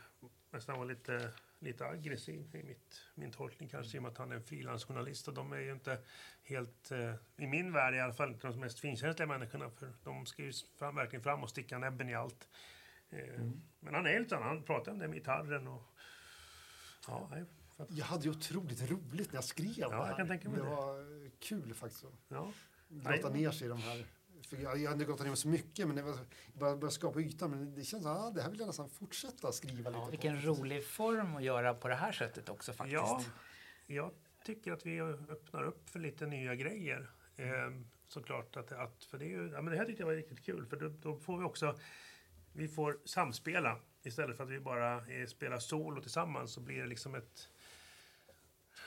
[0.51, 4.31] nästan vara lite, lite aggressiv i mitt, min tolkning kanske i och med att han
[4.31, 5.99] är en frilansjournalist och de är ju inte
[6.43, 10.25] helt, eh, i min värld i alla fall, inte de mest finkänsliga människorna för de
[10.25, 12.47] ska ju fram, verkligen fram och sticka näbben i allt.
[13.09, 13.61] Eh, mm.
[13.79, 15.83] Men han är lite han pratar om det med gitarren och
[17.07, 17.29] ja,
[17.89, 20.07] jag hade ju otroligt roligt när jag skrev ja, det här.
[20.07, 22.05] Jag kan tänka mig det, det var kul faktiskt.
[22.27, 22.51] Ja.
[22.87, 24.05] Grotta ner sig i de här
[24.45, 26.17] för jag, jag har inte gått ner så mycket, men det var,
[26.53, 27.49] bara, bara skapa ytan.
[27.51, 30.41] Men det känns som ah, det här vill jag nästan fortsätta skriva ja, lite Vilken
[30.41, 30.47] på.
[30.47, 32.95] rolig form att göra på det här sättet också faktiskt.
[32.95, 33.23] Ja,
[33.87, 34.11] jag
[34.43, 37.11] tycker att vi öppnar upp för lite nya grejer.
[37.35, 37.45] Eh,
[38.07, 40.45] såklart att, att för det, är ju, ja, men det här tyckte jag var riktigt
[40.45, 41.75] kul för då, då får vi också
[42.57, 46.87] vi får samspela istället för att vi bara eh, spelar solo tillsammans så blir det
[46.87, 47.49] liksom ett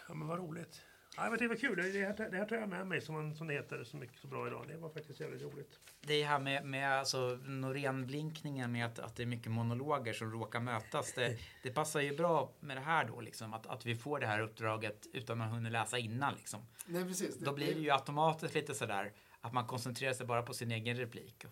[0.09, 0.82] ja men vad roligt.
[1.21, 1.77] Ja, men det var kul.
[1.77, 4.21] Det här, det här tar jag med mig, som, man, som det heter så mycket
[4.21, 4.64] så bra idag.
[4.69, 5.79] Det var faktiskt jävligt roligt.
[6.01, 10.61] Det här med, med alltså, Norén-blinkningen med att, att det är mycket monologer som råkar
[10.61, 11.12] mötas.
[11.12, 14.27] Det, det passar ju bra med det här då, liksom, att, att vi får det
[14.27, 16.35] här uppdraget utan att ha hunnit läsa innan.
[16.35, 16.61] Liksom.
[16.87, 17.39] Nej, precis.
[17.39, 20.97] Då blir det ju automatiskt lite sådär att man koncentrerar sig bara på sin egen
[20.97, 21.45] replik.
[21.45, 21.51] Ja,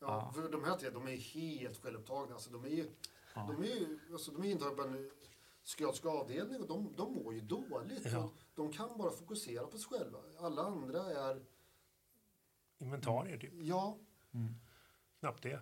[0.00, 0.32] ja.
[0.34, 2.34] för de här tre, de är helt självupptagna.
[2.34, 2.90] Alltså, de är ju,
[3.34, 3.54] ja.
[3.56, 4.96] de är ju, alltså, de är inte bara
[5.64, 8.12] psykiatrisk avdelning och de, de mår ju dåligt.
[8.12, 8.32] Ja.
[8.54, 10.18] De kan bara fokusera på sig själva.
[10.38, 11.42] Alla andra är...
[12.78, 13.52] Inventarier typ?
[13.54, 13.98] Ja.
[14.34, 14.54] Mm.
[15.20, 15.60] Knappt det.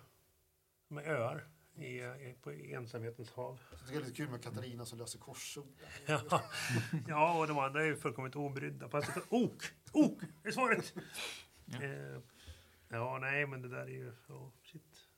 [0.87, 3.59] Med öar i, i, på ensamhetens hav.
[3.87, 5.67] Det är lite kul med Katarina som löser korsord.
[6.05, 6.21] ja.
[7.07, 8.89] ja, och de andra är ju fullkomligt obrydda.
[8.89, 9.63] Fast ok!
[9.91, 10.93] Ok är svaret!
[11.65, 11.83] ja.
[11.83, 12.21] Eh,
[12.89, 14.11] ja, nej, men det där är ju...
[14.27, 15.09] Oh, shit.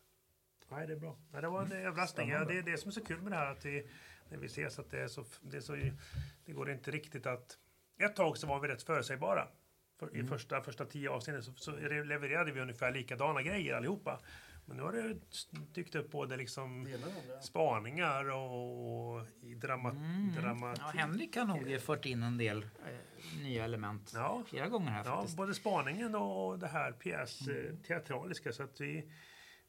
[0.69, 1.17] Nej, det är bra.
[1.31, 2.29] Nej, det var en överraskning.
[2.29, 3.51] Ja, det är det som är så kul med det här.
[3.51, 3.89] Att vi,
[4.31, 5.75] när vi ses att det är så, det är så...
[6.45, 7.57] Det går inte riktigt att...
[7.99, 9.47] Ett tag så var vi rätt förutsägbara.
[9.99, 10.25] För, mm.
[10.25, 11.71] I första, första tio avsnitten så, så,
[12.03, 14.19] levererade vi ungefär likadana grejer allihopa.
[14.65, 15.15] Men nu har det
[15.73, 19.25] dykt upp både liksom Det spaningar och, och
[19.55, 20.31] drama, Mm.
[20.41, 20.83] dramatik.
[20.85, 24.43] Ja, Henrik har nog fört in en del eh, nya element Ja.
[24.47, 25.37] flera gånger här Ja, faktiskt.
[25.37, 27.77] både spaningen och det här pjäs Mm.
[27.83, 28.51] teatraliska.
[28.51, 29.11] Så att vi,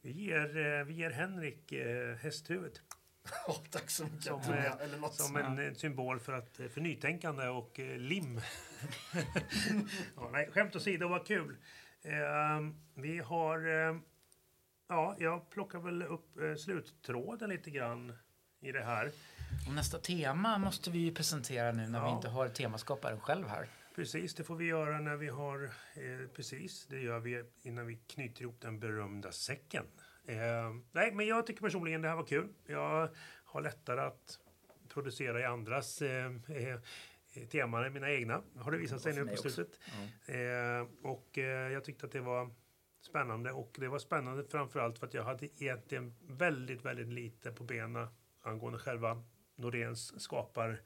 [0.01, 2.79] vi, ger, eh, vi ger Henrik eh, hästhuvud
[3.47, 4.23] Ja, tack så mycket.
[4.25, 5.15] Som, eh, jag, Eller något.
[5.15, 8.41] som en eh, symbol för, att, för nytänkande och eh, lim.
[10.17, 11.57] ja, nej, skämt åsido, vad kul.
[12.03, 12.13] Eh,
[12.95, 13.89] vi har...
[13.89, 13.97] Eh,
[14.89, 18.13] ja, jag plockar väl upp eh, sluttråden lite grann
[18.61, 19.13] i det här.
[19.69, 22.17] Och nästa tema måste vi ju presentera nu när vi Ja.
[22.17, 23.69] inte har temaskaparen själv här.
[23.95, 25.65] Precis, det får vi göra när vi har...
[25.95, 29.85] Eh, precis, det gör vi innan vi knyter ihop den berömda säcken.
[30.27, 32.49] Eh, nej, men jag tycker personligen det här var kul.
[32.67, 33.09] Jag
[33.45, 34.39] har lättare att
[34.89, 36.79] producera i andras eh, eh,
[37.51, 38.43] teman än mina egna.
[38.57, 39.81] Har det visat sig nu på slutet.
[40.27, 42.51] Eh, och eh, jag tyckte att det var
[43.01, 43.53] spännande.
[43.53, 48.09] Och det var spännande framförallt för att jag hade egentligen väldigt, väldigt lite på benen
[48.43, 49.23] angående själva
[49.57, 50.81] Noréns skapar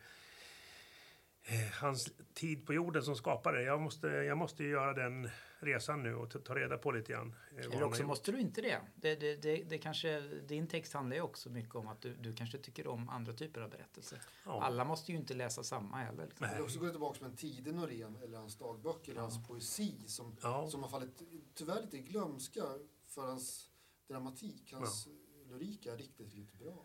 [1.80, 3.62] hans tid på jorden som skapare.
[3.62, 5.28] Jag måste, jag måste ju göra den
[5.58, 7.34] resan nu och ta- reda på lite grann.
[7.58, 8.80] eh, Eller också måste du inte det.
[8.94, 12.34] det, det, det, det kanske, din text handlar ju också mycket om att du, du
[12.34, 14.18] kanske tycker om andra typer av berättelser.
[14.46, 14.62] Ja.
[14.62, 16.26] Alla måste ju inte läsa samma heller.
[16.26, 16.46] Liksom.
[16.46, 19.94] Jag vill också gå tillbaka med en tidig Norén, eller hans dagböcker, eller hans poesi
[20.06, 20.68] som, Ja.
[20.70, 21.22] som har fallit
[21.54, 22.62] tyvärr lite i glömska
[23.08, 23.70] för hans
[24.08, 24.72] dramatik.
[24.72, 25.08] Hans
[25.50, 26.84] lyrik är riktigt, riktigt bra.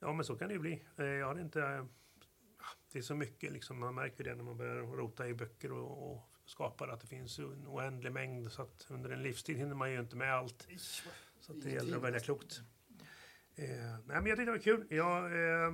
[0.00, 0.84] ja, men så kan det ju bli.
[0.96, 1.86] Eh, Jag har inte...
[2.92, 6.12] Det är så mycket, liksom, man märker det när man börjar rota i böcker och,
[6.12, 8.52] och skapar att det finns en oändlig mängd.
[8.52, 10.68] Så att under en livstid hinner man ju inte med allt.
[11.40, 12.60] Så det gäller att välja klokt.
[13.54, 14.86] Eh, nej, men jag tyckte det var kul.
[14.88, 15.72] Jag eh,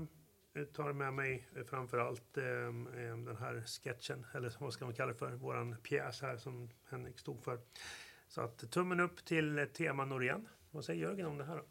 [0.64, 5.12] tar med mig eh, framförallt eh, eh, den här sketchen, eller vad ska man kalla
[5.12, 7.60] det för, våran pjäs här som Henrik stod för.
[8.28, 10.48] Så att tummen upp till tema Norén.
[10.70, 11.64] Vad säger Jörgen om det här då?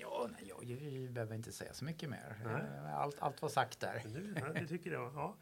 [0.00, 2.36] Ja, nej, jag, jag behöver inte säga så mycket mer.
[2.44, 2.54] Nej.
[2.54, 4.02] Eh, Allt, allt var sagt där.
[4.40, 5.12] Ja, det tycker jag.
[5.14, 5.36] Ja.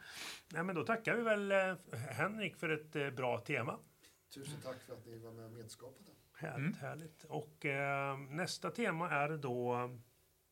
[0.53, 1.75] Nej, men då tackar vi väl eh,
[2.11, 3.79] Henrik för ett eh, bra tema.
[4.35, 6.11] Tusen tack för att ni var med och medskapade.
[6.39, 6.75] Härligt, Mm.
[6.81, 7.25] härligt.
[7.25, 9.91] Och eh, nästa tema är då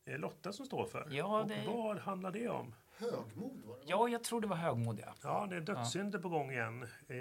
[0.05, 1.07] Lotta som står för.
[1.11, 2.75] Ja, och det- vad handlar det om?
[2.99, 3.85] Högmod var det va?
[3.87, 5.13] Ja, jag tror det var högmodiga.
[5.23, 6.83] Ja, det är dödssynder på gång igen.
[7.07, 7.17] Eh,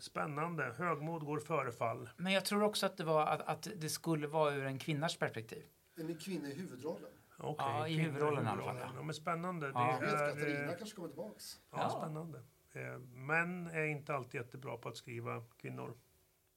[0.00, 0.74] spännande.
[0.78, 2.08] Högmod går före fall.
[2.16, 5.16] Men jag tror också att det var att, att det skulle vara ur en kvinnas
[5.16, 5.62] perspektiv.
[5.98, 7.10] Är ni kvinna i huvudrollen?
[7.36, 8.96] Okej, Ja, i huvudrollen i alla fall, huvudrollen.
[8.96, 9.02] ja.
[9.02, 9.66] Men spännande.
[9.74, 9.98] Ja.
[10.00, 11.60] Det Jag vet, är, Katarina kanske kommer tillbaks.
[11.70, 11.90] ja, Ja.
[11.90, 12.42] spännande.
[12.72, 15.98] Eh, män är inte alltid jättebra på att skriva kvinnor.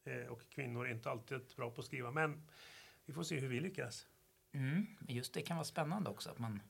[0.04, 2.48] Eh, och kvinnor är inte alltid jättebra på att skriva män.
[3.06, 4.08] Vi får se hur vi lyckas.
[4.54, 4.86] Mm.
[5.00, 6.62] men Just det kan vara spännande också att man,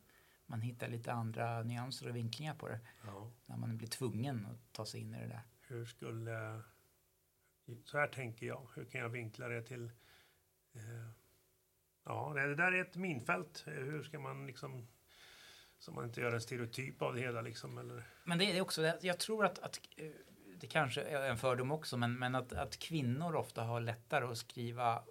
[0.45, 2.80] man hittar lite andra nyanser och vinklingar på det.
[3.05, 3.32] Ja.
[3.45, 5.41] När man blir tvungen att ta sig in i det där.
[5.61, 6.61] Hur skulle...
[7.84, 8.67] Så här tänker jag.
[8.76, 9.86] Hur kan jag vinkla det till...
[10.74, 10.82] Eh,
[12.04, 13.64] ja, det där är ett minfält.
[13.68, 14.88] Eh, Hur ska man liksom...
[15.80, 17.78] Så man inte gör en stereotyp av det hela liksom.
[17.78, 20.06] Eller, Men det är också, jag tror att, att eh,
[20.58, 24.38] det kanske är en fördom också, men, men att, att kvinnor ofta har lättare att
[24.38, 25.04] skriva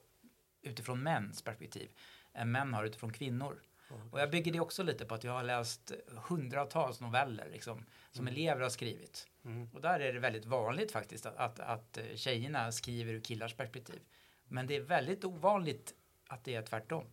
[0.63, 1.91] utifrån mäns perspektiv
[2.33, 3.63] än män har utifrån kvinnor.
[4.11, 5.93] Och jag bygger det också lite på att jag har läst
[6.29, 9.29] hundratals noveller liksom, som elever har skrivit.
[9.45, 9.69] Mm.
[9.73, 14.01] Och där är det väldigt vanligt faktiskt att, att, att tjejerna skriver ur killars perspektiv.
[14.45, 15.95] Men det är väldigt ovanligt
[16.31, 17.05] att det är tvärtom.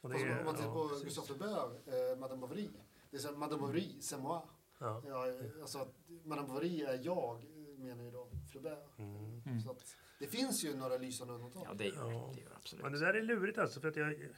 [0.00, 1.04] Och Fast är- om man tittar ja, på precis.
[1.04, 2.68] Gustave Flaubert, eh, Madame Bovary.
[3.10, 4.40] Det är så, Madame Bovary, c'est moi.
[4.78, 5.02] Ja.
[5.06, 5.94] Ja, eh, alltså, att
[6.24, 7.44] Madame Bovary är jag,
[7.78, 8.98] menar ju då Flaubert.
[8.98, 9.42] Mm.
[9.46, 9.60] Mm.
[9.60, 11.62] Så att, det finns ju några lysande undantag.
[11.66, 12.32] Ja, det gör Ja.
[12.34, 12.82] det, gör absolut.
[12.82, 13.80] Men det där är lurigt alltså.
[13.80, 14.28] För att jag,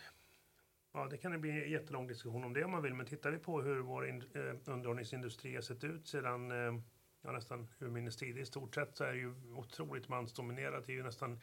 [0.92, 2.94] ja, det kan det bli en jättelång diskussion om det om man vill.
[2.94, 6.80] Men tittar vi på hur vår in, eh, underhållningsindustri har sett ut sedan eh,
[7.22, 10.86] ja, nästan urminnes tid i stort sett så är det ju otroligt mansdominerat.
[10.86, 11.40] Det är ju nästan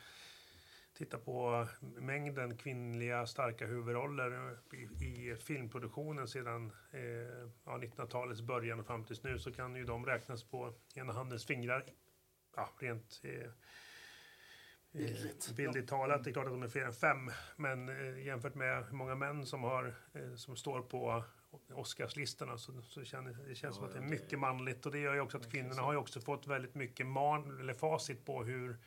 [0.98, 7.02] Titta på mängden kvinnliga starka huvudroller i, i filmproduktionen sedan eh,
[7.66, 11.46] ja, 1900-talets början och fram tills nu så kan ju de räknas på ena handens
[11.46, 11.86] fingrar.
[12.56, 13.52] Ja, rent eh,
[14.92, 15.50] Bildligt.
[15.50, 17.32] Eh, bildligt talat, det är klart att de är fler än fem.
[17.56, 21.24] Men eh, jämfört med hur många män som, har, eh, som står på
[21.74, 24.86] Oscarslistorna så, så känner, det känns som att det är mycket manligt.
[24.86, 27.74] Och det gör ju också att kvinnorna har ju också fått väldigt mycket man, eller
[27.74, 28.78] facit på hur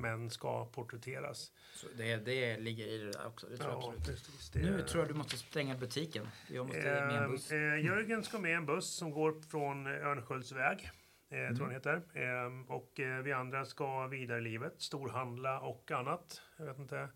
[0.00, 1.52] män ska porträtteras.
[1.74, 4.04] Så det, det ligger i det där också, det tror jag absolut.
[4.06, 4.50] precis.
[4.50, 6.28] Det Nu tror jag du måste stänga butiken.
[6.48, 7.52] Jag måste med en buss.
[7.52, 10.90] Eh, eh, Jörgen ska med en buss som går från eh, Örnsköldsväg.
[11.30, 11.56] Eh, Mm.
[11.56, 12.02] tror han heter.
[12.12, 16.42] Eh, och eh, vi andra ska vidare i livet, storhandla och annat.
[16.56, 16.96] Jag vet inte.
[16.96, 17.08] Jag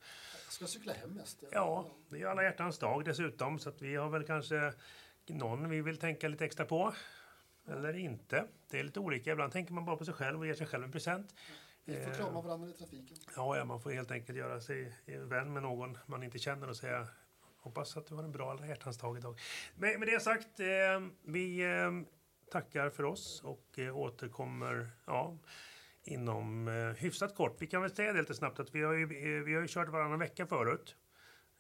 [0.53, 1.45] ska cykla hem mest.
[1.53, 3.59] Ja, det är alla hjärtans dag dessutom.
[3.59, 4.73] Så att vi har väl kanske
[5.27, 6.95] någon vi vill tänka lite extra på.
[7.69, 8.45] Eller inte.
[8.71, 9.33] Det är lite olika.
[9.33, 11.35] Ibland tänker man bara på sig själv och ger sig själv en present.
[11.85, 13.17] Vi får Eh, krama varandra i trafiken.
[13.37, 16.77] Ja, ja, man får helt enkelt göra sig vän med någon man inte känner och
[16.77, 17.09] säga
[17.57, 19.39] hoppas att du har en bra alla hjärtans dag idag.
[19.75, 20.67] Men med det sagt, eh,
[21.23, 21.91] vi eh,
[22.53, 25.39] tackar för oss och eh, återkommer ja,
[26.03, 27.57] inom eh, hyfsat kort.
[27.63, 29.69] Vi kan väl säga det lite snabbt att vi har ju, eh, vi har ju
[29.69, 30.97] kört varannan vecka förut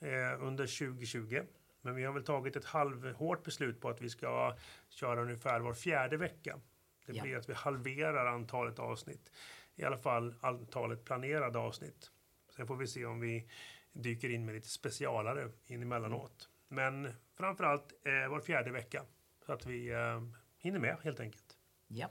[0.01, 1.43] eh, under 2020.
[1.85, 4.57] Men vi har väl tagit ett halvhårt beslut på att vi ska
[4.89, 6.61] köra ungefär var fjärde vecka.
[7.07, 7.23] Det Ja.
[7.23, 9.31] blir att vi halverar antalet avsnitt.
[9.77, 12.11] I alla fall antalet planerade avsnitt.
[12.57, 13.49] Sen får vi se om vi
[13.93, 16.49] dyker in med lite specialare in emellanåt.
[16.69, 19.05] Men framförallt eh, var fjärde vecka.
[19.47, 20.23] Så att vi eh,
[20.59, 21.57] hinner med helt enkelt.
[21.89, 22.09] Ja.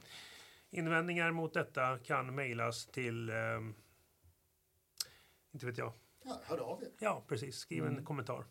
[0.69, 3.35] Invändningar mot detta kan mejlas till eh,
[5.51, 5.93] inte vet jag.
[6.23, 6.89] Ja, hör av er.
[6.99, 7.55] Ja, precis.
[7.55, 8.45] Skriv en kommentar.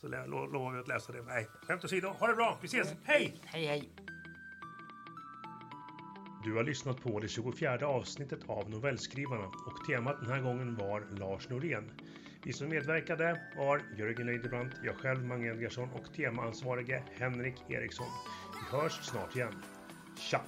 [0.00, 1.22] Så lo- lovar vi att läsa det.
[1.22, 2.08] Nej, skämt åsido.
[2.08, 2.58] Ha det bra.
[2.62, 2.94] Vi ses.
[3.04, 3.36] Hej!
[3.44, 3.90] Hej, hej.
[6.46, 11.06] Du har lyssnat på det 24 avsnittet av Novellskrivarna och temat den här gången var
[11.18, 11.90] Lars Norén.
[12.44, 18.06] Vi som medverkade var Jörgen Leidebrant, jag själv Mange Edgarsson och temaansvarige Henrik Eriksson.
[18.52, 19.62] Vi hörs snart igen.
[20.18, 20.40] Tja!